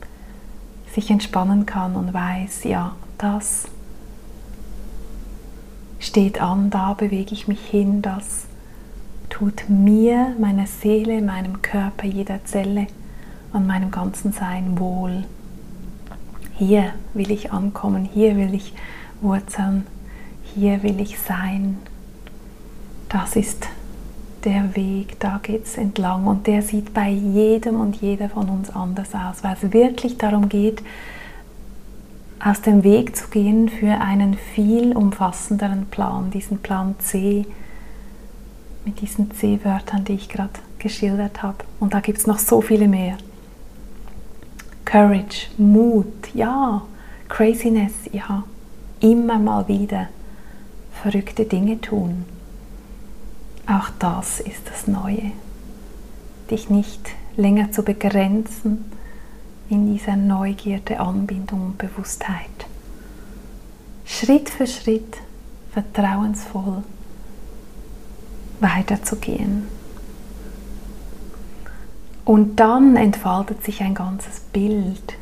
sich 0.93 1.09
entspannen 1.09 1.65
kann 1.65 1.95
und 1.95 2.13
weiß, 2.13 2.63
ja, 2.63 2.95
das 3.17 3.65
steht 5.99 6.41
an, 6.41 6.69
da 6.69 6.93
bewege 6.93 7.33
ich 7.33 7.47
mich 7.47 7.59
hin, 7.65 8.01
das 8.01 8.44
tut 9.35 9.65
mir, 9.67 10.33
meiner 10.39 10.65
Seele, 10.65 11.21
meinem 11.21 11.61
Körper, 11.61 12.05
jeder 12.05 12.45
Zelle 12.45 12.87
und 13.51 13.67
meinem 13.67 13.91
ganzen 13.91 14.31
Sein 14.31 14.79
wohl. 14.79 15.25
Hier 16.53 16.93
will 17.13 17.31
ich 17.31 17.51
ankommen, 17.51 18.05
hier 18.05 18.37
will 18.37 18.53
ich 18.53 18.73
wurzeln, 19.19 19.85
hier 20.53 20.83
will 20.83 21.01
ich 21.01 21.19
sein. 21.19 21.79
Das 23.09 23.35
ist 23.35 23.67
der 24.45 24.73
Weg, 24.73 25.19
da 25.19 25.41
geht 25.43 25.65
es 25.65 25.77
entlang 25.77 26.27
und 26.27 26.47
der 26.47 26.61
sieht 26.61 26.93
bei 26.93 27.09
jedem 27.09 27.77
und 27.77 27.97
jeder 27.97 28.29
von 28.29 28.47
uns 28.47 28.69
anders 28.69 29.13
aus, 29.13 29.43
weil 29.43 29.57
es 29.61 29.73
wirklich 29.73 30.17
darum 30.17 30.47
geht, 30.47 30.81
aus 32.39 32.61
dem 32.61 32.85
Weg 32.85 33.17
zu 33.17 33.27
gehen 33.27 33.67
für 33.67 33.99
einen 33.99 34.35
viel 34.53 34.95
umfassenderen 34.95 35.87
Plan, 35.87 36.31
diesen 36.31 36.59
Plan 36.59 36.95
C, 36.99 37.45
mit 38.85 39.01
diesen 39.01 39.31
C-Wörtern, 39.31 40.05
die 40.05 40.13
ich 40.13 40.29
gerade 40.29 40.51
geschildert 40.79 41.43
habe. 41.43 41.57
Und 41.79 41.93
da 41.93 41.99
gibt 41.99 42.19
es 42.19 42.27
noch 42.27 42.39
so 42.39 42.61
viele 42.61 42.87
mehr. 42.87 43.17
Courage, 44.85 45.47
Mut, 45.57 46.33
ja. 46.33 46.83
Craziness, 47.27 47.93
ja. 48.11 48.43
Immer 48.99 49.39
mal 49.39 49.67
wieder 49.67 50.07
verrückte 51.01 51.45
Dinge 51.45 51.81
tun. 51.81 52.25
Auch 53.67 53.89
das 53.99 54.39
ist 54.39 54.69
das 54.69 54.87
Neue. 54.87 55.31
Dich 56.51 56.69
nicht 56.69 57.09
länger 57.35 57.71
zu 57.71 57.83
begrenzen 57.83 58.85
in 59.69 59.91
dieser 59.91 60.15
Neugierde, 60.15 60.99
Anbindung 60.99 61.65
und 61.65 61.77
Bewusstheit. 61.79 62.67
Schritt 64.05 64.49
für 64.49 64.67
Schritt 64.67 65.17
vertrauensvoll 65.71 66.83
weiterzugehen. 68.59 69.67
Und 72.23 72.59
dann 72.59 72.95
entfaltet 72.95 73.63
sich 73.63 73.81
ein 73.81 73.93
ganzes 73.93 74.39
Bild. 74.39 75.15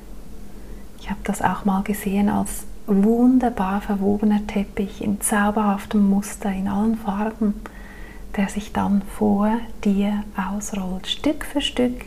Ich 0.99 1.09
habe 1.09 1.19
das 1.25 1.41
auch 1.41 1.65
mal 1.65 1.83
gesehen 1.83 2.29
als 2.29 2.63
wunderbar 2.87 3.81
verwobener 3.81 4.45
Teppich 4.47 5.01
in 5.01 5.19
zauberhaftem 5.19 6.09
Muster, 6.09 6.51
in 6.51 6.67
allen 6.67 6.97
Farben, 6.97 7.55
der 8.37 8.47
sich 8.47 8.71
dann 8.71 9.01
vor 9.17 9.59
dir 9.83 10.23
ausrollt, 10.37 11.07
Stück 11.07 11.45
für 11.45 11.61
Stück, 11.61 12.05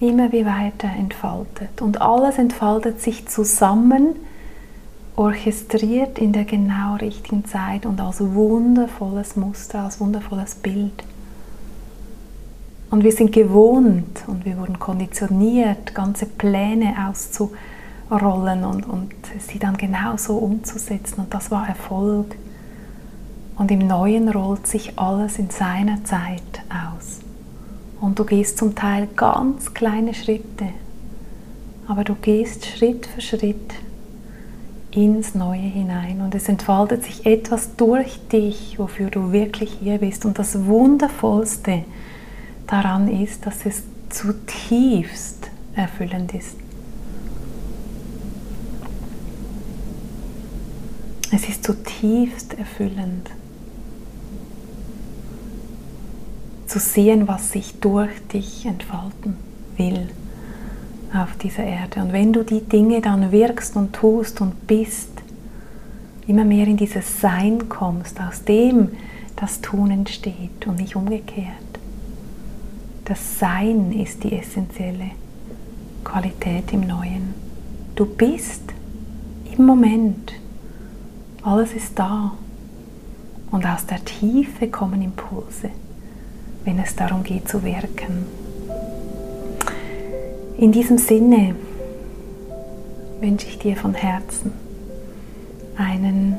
immer 0.00 0.32
wie 0.32 0.46
weiter 0.46 0.88
entfaltet. 0.88 1.82
Und 1.82 2.00
alles 2.00 2.38
entfaltet 2.38 3.00
sich 3.00 3.28
zusammen 3.28 4.16
orchestriert 5.18 6.18
in 6.18 6.32
der 6.32 6.44
genau 6.44 6.94
richtigen 6.94 7.44
Zeit 7.44 7.86
und 7.86 8.00
als 8.00 8.20
wundervolles 8.20 9.34
Muster, 9.34 9.80
als 9.80 10.00
wundervolles 10.00 10.54
Bild. 10.54 11.02
Und 12.90 13.02
wir 13.02 13.10
sind 13.10 13.32
gewohnt 13.32 14.22
und 14.28 14.44
wir 14.44 14.56
wurden 14.56 14.78
konditioniert, 14.78 15.92
ganze 15.92 16.24
Pläne 16.24 16.94
auszurollen 17.08 18.64
und, 18.64 18.86
und 18.86 19.12
sie 19.40 19.58
dann 19.58 19.76
genauso 19.76 20.38
umzusetzen. 20.38 21.22
Und 21.22 21.34
das 21.34 21.50
war 21.50 21.68
Erfolg. 21.68 22.36
Und 23.56 23.72
im 23.72 23.86
Neuen 23.88 24.28
rollt 24.28 24.68
sich 24.68 24.98
alles 24.98 25.40
in 25.40 25.50
seiner 25.50 26.02
Zeit 26.04 26.62
aus. 26.70 27.18
Und 28.00 28.20
du 28.20 28.24
gehst 28.24 28.56
zum 28.56 28.76
Teil 28.76 29.08
ganz 29.16 29.74
kleine 29.74 30.14
Schritte, 30.14 30.68
aber 31.88 32.04
du 32.04 32.14
gehst 32.14 32.66
Schritt 32.66 33.06
für 33.06 33.20
Schritt 33.20 33.74
ins 34.90 35.34
Neue 35.34 35.60
hinein 35.60 36.20
und 36.20 36.34
es 36.34 36.48
entfaltet 36.48 37.04
sich 37.04 37.26
etwas 37.26 37.76
durch 37.76 38.18
dich, 38.28 38.78
wofür 38.78 39.10
du 39.10 39.32
wirklich 39.32 39.76
hier 39.80 39.98
bist. 39.98 40.24
Und 40.24 40.38
das 40.38 40.64
Wundervollste 40.64 41.84
daran 42.66 43.08
ist, 43.08 43.46
dass 43.46 43.66
es 43.66 43.82
zutiefst 44.08 45.50
erfüllend 45.74 46.34
ist. 46.34 46.56
Es 51.30 51.46
ist 51.48 51.64
zutiefst 51.64 52.58
erfüllend 52.58 53.30
zu 56.66 56.78
sehen, 56.78 57.28
was 57.28 57.52
sich 57.52 57.80
durch 57.80 58.10
dich 58.28 58.64
entfalten 58.64 59.36
will 59.76 60.08
auf 61.14 61.36
dieser 61.36 61.64
Erde. 61.64 62.00
Und 62.00 62.12
wenn 62.12 62.32
du 62.32 62.44
die 62.44 62.60
Dinge 62.60 63.00
dann 63.00 63.32
wirkst 63.32 63.76
und 63.76 63.92
tust 63.92 64.40
und 64.40 64.66
bist, 64.66 65.10
immer 66.26 66.44
mehr 66.44 66.66
in 66.66 66.76
dieses 66.76 67.20
Sein 67.20 67.68
kommst, 67.68 68.20
aus 68.20 68.44
dem 68.44 68.90
das 69.36 69.60
Tun 69.60 69.90
entsteht 69.90 70.66
und 70.66 70.76
nicht 70.76 70.94
umgekehrt. 70.94 71.46
Das 73.04 73.38
Sein 73.38 73.92
ist 73.92 74.24
die 74.24 74.36
essentielle 74.36 75.10
Qualität 76.04 76.72
im 76.72 76.86
Neuen. 76.86 77.34
Du 77.94 78.04
bist 78.04 78.62
im 79.56 79.64
Moment. 79.64 80.34
Alles 81.42 81.72
ist 81.72 81.98
da. 81.98 82.32
Und 83.50 83.64
aus 83.64 83.86
der 83.86 84.04
Tiefe 84.04 84.68
kommen 84.68 85.00
Impulse, 85.00 85.70
wenn 86.64 86.78
es 86.78 86.94
darum 86.94 87.22
geht 87.22 87.48
zu 87.48 87.62
wirken. 87.62 88.26
In 90.58 90.72
diesem 90.72 90.98
Sinne 90.98 91.54
wünsche 93.20 93.46
ich 93.46 93.60
dir 93.60 93.76
von 93.76 93.94
Herzen 93.94 94.50
einen 95.76 96.34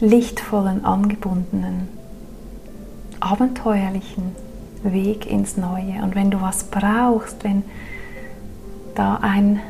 lichtvollen, 0.00 0.84
angebundenen, 0.84 1.86
abenteuerlichen 3.20 4.32
Weg 4.82 5.30
ins 5.30 5.56
Neue. 5.56 6.02
Und 6.02 6.16
wenn 6.16 6.32
du 6.32 6.40
was 6.40 6.64
brauchst, 6.64 7.44
wenn 7.44 7.62
da 8.96 9.20
ein 9.22 9.60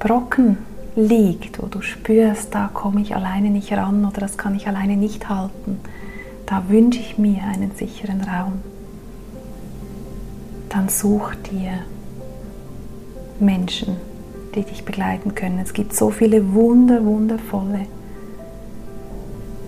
Brocken 0.00 0.58
liegt, 0.96 1.62
wo 1.62 1.66
du 1.66 1.82
spürst, 1.82 2.52
da 2.52 2.68
komme 2.74 3.00
ich 3.00 3.14
alleine 3.14 3.50
nicht 3.50 3.70
ran 3.72 4.04
oder 4.04 4.18
das 4.18 4.36
kann 4.36 4.56
ich 4.56 4.66
alleine 4.66 4.96
nicht 4.96 5.28
halten, 5.28 5.78
da 6.46 6.64
wünsche 6.68 6.98
ich 6.98 7.16
mir 7.16 7.44
einen 7.44 7.70
sicheren 7.76 8.22
Raum. 8.22 8.54
Dann 10.68 10.88
such 10.88 11.36
dir 11.48 11.84
Menschen, 13.40 13.96
die 14.54 14.62
dich 14.62 14.84
begleiten 14.84 15.34
können. 15.34 15.58
Es 15.58 15.72
gibt 15.72 15.94
so 15.94 16.10
viele 16.10 16.52
wunder, 16.54 17.04
wundervolle 17.04 17.86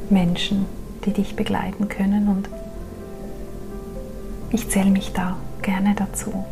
Menschen, 0.09 0.67
die 1.05 1.13
dich 1.13 1.37
begleiten 1.37 1.89
können 1.89 2.29
und 2.29 2.49
ich 4.53 4.69
zähle 4.69 4.91
mich 4.91 5.13
da 5.13 5.37
gerne 5.63 5.95
dazu. 5.95 6.45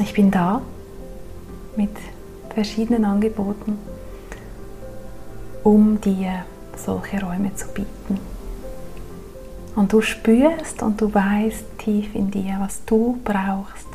Ich 0.00 0.14
bin 0.14 0.30
da 0.30 0.62
mit 1.76 1.90
verschiedenen 2.54 3.04
Angeboten, 3.04 3.78
um 5.62 6.00
dir 6.00 6.44
solche 6.76 7.20
Räume 7.20 7.54
zu 7.54 7.68
bieten. 7.68 8.18
Und 9.76 9.92
du 9.92 10.00
spürst 10.00 10.82
und 10.82 11.00
du 11.00 11.12
weißt 11.12 11.78
tief 11.78 12.14
in 12.14 12.30
dir, 12.30 12.56
was 12.60 12.84
du 12.86 13.18
brauchst, 13.24 13.89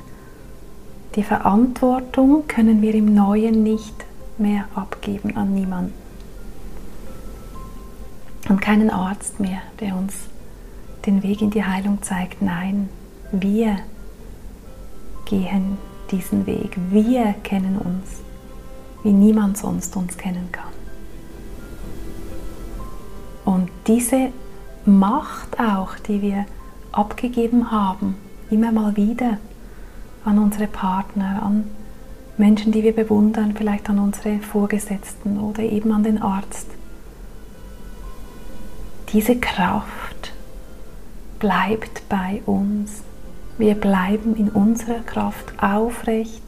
die 1.15 1.23
Verantwortung 1.23 2.47
können 2.47 2.81
wir 2.81 2.93
im 2.93 3.13
Neuen 3.13 3.63
nicht 3.63 4.05
mehr 4.37 4.65
abgeben 4.75 5.37
an 5.37 5.53
niemanden. 5.53 5.93
Und 8.49 8.61
keinen 8.61 8.89
Arzt 8.89 9.39
mehr, 9.39 9.61
der 9.79 9.95
uns 9.95 10.13
den 11.05 11.23
Weg 11.23 11.41
in 11.41 11.51
die 11.51 11.63
Heilung 11.63 12.01
zeigt. 12.03 12.41
Nein, 12.41 12.89
wir 13.31 13.77
gehen 15.25 15.77
diesen 16.11 16.45
Weg. 16.45 16.77
Wir 16.91 17.33
kennen 17.43 17.77
uns, 17.77 18.21
wie 19.03 19.13
niemand 19.13 19.57
sonst 19.57 19.95
uns 19.95 20.17
kennen 20.17 20.49
kann. 20.51 20.73
Und 23.45 23.69
diese 23.87 24.31
Macht 24.85 25.59
auch, 25.59 25.95
die 26.07 26.21
wir 26.21 26.45
abgegeben 26.91 27.71
haben, 27.71 28.15
immer 28.51 28.71
mal 28.71 28.95
wieder, 28.95 29.39
an 30.25 30.39
unsere 30.39 30.67
Partner, 30.67 31.41
an 31.43 31.65
Menschen, 32.37 32.71
die 32.71 32.83
wir 32.83 32.93
bewundern, 32.93 33.53
vielleicht 33.55 33.89
an 33.89 33.99
unsere 33.99 34.39
Vorgesetzten 34.39 35.39
oder 35.39 35.63
eben 35.63 35.91
an 35.91 36.03
den 36.03 36.21
Arzt. 36.21 36.67
Diese 39.13 39.37
Kraft 39.37 40.33
bleibt 41.39 42.09
bei 42.09 42.41
uns. 42.45 43.03
Wir 43.57 43.75
bleiben 43.75 44.35
in 44.35 44.49
unserer 44.49 44.99
Kraft 44.99 45.53
aufrecht, 45.61 46.43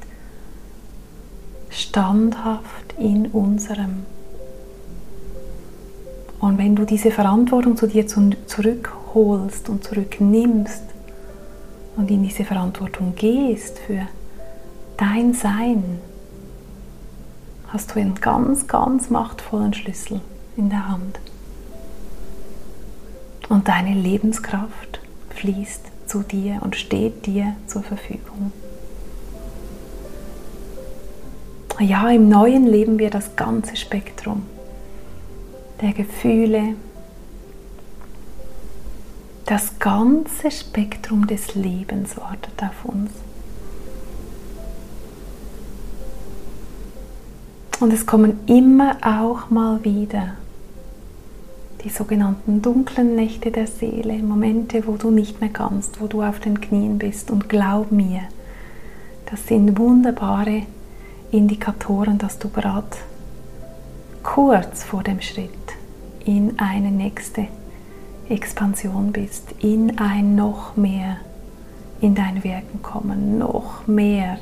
standhaft 1.69 2.95
in 2.97 3.27
unserem. 3.27 4.05
Und 6.39 6.57
wenn 6.57 6.75
du 6.75 6.83
diese 6.83 7.11
Verantwortung 7.11 7.77
zu 7.77 7.87
dir 7.87 8.05
zurückholst 8.07 9.69
und 9.69 9.83
zurücknimmst, 9.83 10.83
und 11.97 12.09
in 12.11 12.23
diese 12.23 12.45
Verantwortung 12.45 13.15
gehst 13.15 13.79
für 13.79 14.07
dein 14.97 15.33
Sein, 15.33 15.99
hast 17.67 17.93
du 17.93 17.99
einen 17.99 18.15
ganz, 18.15 18.67
ganz 18.67 19.09
machtvollen 19.09 19.73
Schlüssel 19.73 20.21
in 20.55 20.69
der 20.69 20.87
Hand. 20.87 21.19
Und 23.49 23.67
deine 23.67 23.93
Lebenskraft 23.93 24.99
fließt 25.31 25.85
zu 26.05 26.23
dir 26.23 26.59
und 26.61 26.75
steht 26.75 27.25
dir 27.25 27.55
zur 27.65 27.83
Verfügung. 27.83 28.51
Ja, 31.79 32.09
im 32.09 32.27
Neuen 32.27 32.65
leben 32.65 32.97
wir 32.97 33.09
das 33.09 33.35
ganze 33.35 33.75
Spektrum 33.75 34.43
der 35.81 35.93
Gefühle, 35.93 36.75
das 39.47 39.79
ganze 39.79 40.51
Spektrum 40.51 41.25
des 41.25 41.55
Lebens 41.55 42.17
wartet 42.17 42.61
auf 42.61 42.83
uns. 42.83 43.11
Und 47.79 47.93
es 47.93 48.05
kommen 48.05 48.39
immer 48.47 48.97
auch 49.01 49.49
mal 49.49 49.83
wieder 49.85 50.33
die 51.83 51.89
sogenannten 51.89 52.61
dunklen 52.61 53.15
Nächte 53.15 53.51
der 53.51 53.67
Seele, 53.67 54.17
Momente, 54.17 54.85
wo 54.85 54.97
du 54.97 55.11
nicht 55.11 55.39
mehr 55.39 55.51
kannst, 55.51 56.01
wo 56.01 56.07
du 56.07 56.23
auf 56.23 56.39
den 56.39 56.59
Knien 56.59 56.97
bist. 56.97 57.31
Und 57.31 57.47
glaub 57.47 57.91
mir, 57.91 58.23
das 59.31 59.47
sind 59.47 59.77
wunderbare 59.77 60.63
Indikatoren, 61.31 62.17
dass 62.17 62.37
du 62.37 62.49
gerade 62.49 62.97
kurz 64.23 64.83
vor 64.83 65.03
dem 65.03 65.21
Schritt 65.21 65.51
in 66.25 66.59
eine 66.59 66.91
nächste 66.91 67.47
Expansion 68.29 69.11
bist, 69.11 69.53
in 69.59 69.97
ein 69.97 70.35
noch 70.35 70.75
mehr 70.75 71.17
in 72.01 72.13
dein 72.13 72.43
Wirken 72.43 72.81
kommen, 72.81 73.37
noch 73.37 73.87
mehr 73.87 74.37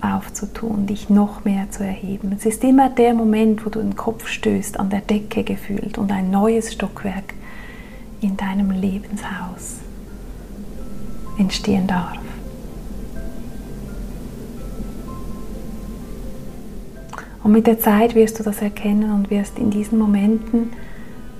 aufzutun, 0.00 0.86
dich 0.86 1.08
noch 1.08 1.44
mehr 1.44 1.70
zu 1.70 1.84
erheben. 1.84 2.32
Es 2.36 2.44
ist 2.44 2.64
immer 2.64 2.90
der 2.90 3.14
Moment, 3.14 3.64
wo 3.64 3.70
du 3.70 3.80
den 3.80 3.96
Kopf 3.96 4.26
stößt, 4.26 4.78
an 4.78 4.90
der 4.90 5.00
Decke 5.00 5.44
gefühlt 5.44 5.98
und 5.98 6.12
ein 6.12 6.30
neues 6.30 6.72
Stockwerk 6.72 7.34
in 8.20 8.36
deinem 8.36 8.70
Lebenshaus 8.70 9.78
entstehen 11.38 11.86
darf. 11.86 12.18
Und 17.42 17.52
mit 17.52 17.66
der 17.66 17.78
Zeit 17.78 18.14
wirst 18.14 18.38
du 18.38 18.42
das 18.42 18.62
erkennen 18.62 19.12
und 19.12 19.30
wirst 19.30 19.58
in 19.58 19.70
diesen 19.70 19.98
Momenten 19.98 20.70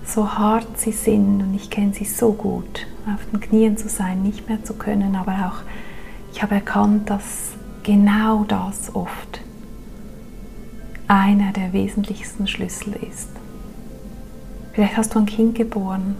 so 0.07 0.33
hart 0.39 0.79
sie 0.79 0.93
sind 0.93 1.43
und 1.43 1.55
ich 1.55 1.71
kenne 1.71 1.93
sie 1.93 2.05
so 2.05 2.33
gut, 2.33 2.87
auf 3.07 3.25
den 3.31 3.41
Knien 3.41 3.77
zu 3.77 3.89
sein, 3.89 4.23
nicht 4.23 4.49
mehr 4.49 4.63
zu 4.63 4.75
können, 4.75 5.17
aber 5.17 5.33
auch 5.47 5.63
ich 6.33 6.43
habe 6.43 6.57
erkannt, 6.57 7.11
dass 7.11 7.53
genau 7.83 8.45
das 8.45 8.95
oft 8.95 9.41
einer 11.07 11.53
der 11.53 11.73
wesentlichsten 11.73 12.47
Schlüssel 12.47 12.95
ist. 13.09 13.29
Vielleicht 14.73 14.97
hast 14.97 15.15
du 15.15 15.21
ein 15.21 15.27
Kind 15.27 15.55
geboren 15.55 16.17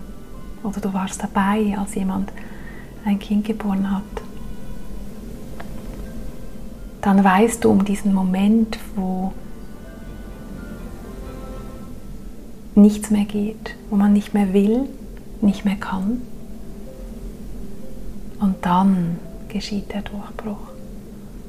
oder 0.63 0.81
du 0.81 0.93
warst 0.93 1.23
dabei, 1.23 1.77
als 1.77 1.95
jemand 1.95 2.33
ein 3.05 3.19
Kind 3.19 3.45
geboren 3.45 3.91
hat. 3.91 4.03
Dann 7.01 7.23
weißt 7.23 7.65
du 7.65 7.71
um 7.71 7.85
diesen 7.85 8.15
Moment, 8.15 8.79
wo 8.95 9.33
nichts 12.75 13.11
mehr 13.11 13.25
geht, 13.25 13.77
wo 13.91 13.97
man 13.97 14.13
nicht 14.13 14.35
mehr 14.35 14.53
will, 14.53 14.89
nicht 15.41 15.65
mehr 15.65 15.77
kann. 15.77 16.23
Und 18.41 18.57
dann 18.63 19.19
geschieht 19.49 19.93
der 19.93 20.03
Durchbruch. 20.03 20.73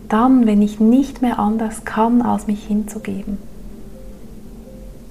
Dann, 0.07 0.45
wenn 0.45 0.61
ich 0.61 0.79
nicht 0.79 1.21
mehr 1.21 1.39
anders 1.39 1.83
kann, 1.83 2.21
als 2.21 2.47
mich 2.47 2.63
hinzugeben. 2.65 3.37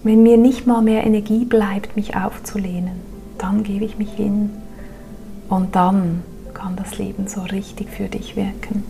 Wenn 0.04 0.22
mir 0.22 0.36
nicht 0.36 0.66
mal 0.66 0.82
mehr 0.82 1.04
Energie 1.04 1.44
bleibt, 1.44 1.96
mich 1.96 2.16
aufzulehnen, 2.16 3.00
dann 3.38 3.64
gebe 3.64 3.84
ich 3.84 3.98
mich 3.98 4.12
hin. 4.12 4.50
Und 5.48 5.74
dann 5.74 6.22
kann 6.52 6.76
das 6.76 6.98
Leben 6.98 7.26
so 7.26 7.40
richtig 7.42 7.90
für 7.90 8.08
dich 8.08 8.36
wirken. 8.36 8.84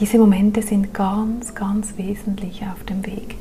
Diese 0.00 0.18
Momente 0.18 0.62
sind 0.62 0.94
ganz, 0.94 1.54
ganz 1.54 1.98
wesentlich 1.98 2.62
auf 2.62 2.84
dem 2.84 3.04
Weg. 3.04 3.36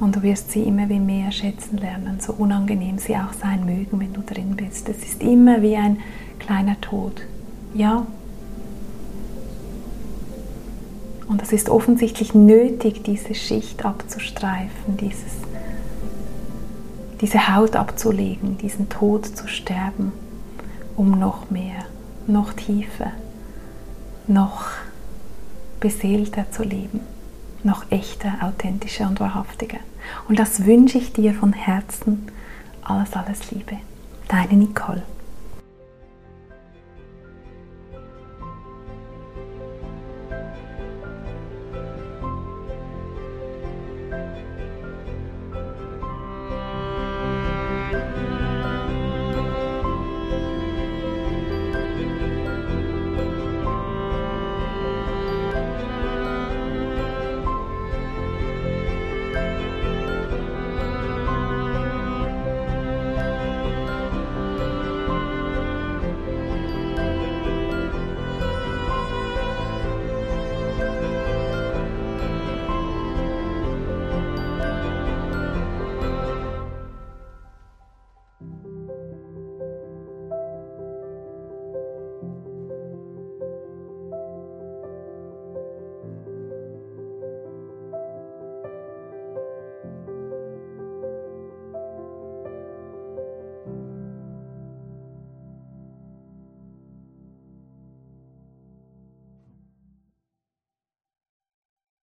Und 0.00 0.16
du 0.16 0.22
wirst 0.22 0.50
sie 0.50 0.62
immer 0.62 0.88
wie 0.88 0.98
mehr 0.98 1.30
schätzen 1.30 1.76
lernen, 1.76 2.20
so 2.20 2.32
unangenehm 2.32 2.96
sie 2.96 3.14
auch 3.14 3.34
sein 3.34 3.66
mögen, 3.66 4.00
wenn 4.00 4.14
du 4.14 4.22
drin 4.22 4.56
bist. 4.56 4.88
Es 4.88 5.04
ist 5.04 5.22
immer 5.22 5.60
wie 5.60 5.76
ein 5.76 5.98
kleiner 6.38 6.80
Tod. 6.80 7.20
Ja. 7.74 8.06
Und 11.28 11.42
es 11.42 11.52
ist 11.52 11.68
offensichtlich 11.68 12.34
nötig, 12.34 13.02
diese 13.02 13.34
Schicht 13.34 13.84
abzustreifen, 13.84 14.96
dieses, 14.98 15.34
diese 17.20 17.54
Haut 17.54 17.76
abzulegen, 17.76 18.56
diesen 18.56 18.88
Tod 18.88 19.26
zu 19.26 19.48
sterben, 19.48 20.12
um 20.96 21.18
noch 21.18 21.50
mehr, 21.50 21.84
noch 22.26 22.54
tiefer, 22.54 23.12
noch 24.26 24.64
beseelter 25.84 26.50
zu 26.50 26.62
leben 26.62 27.00
noch 27.64 27.90
echter, 27.90 28.34
authentischer 28.42 29.08
und 29.08 29.20
wahrhaftiger. 29.20 29.78
Und 30.28 30.38
das 30.38 30.66
wünsche 30.66 30.98
ich 30.98 31.12
dir 31.12 31.34
von 31.34 31.52
Herzen. 31.52 32.26
Alles, 32.82 33.14
alles 33.14 33.50
Liebe. 33.50 33.78
Deine 34.28 34.54
Nicole. 34.54 35.02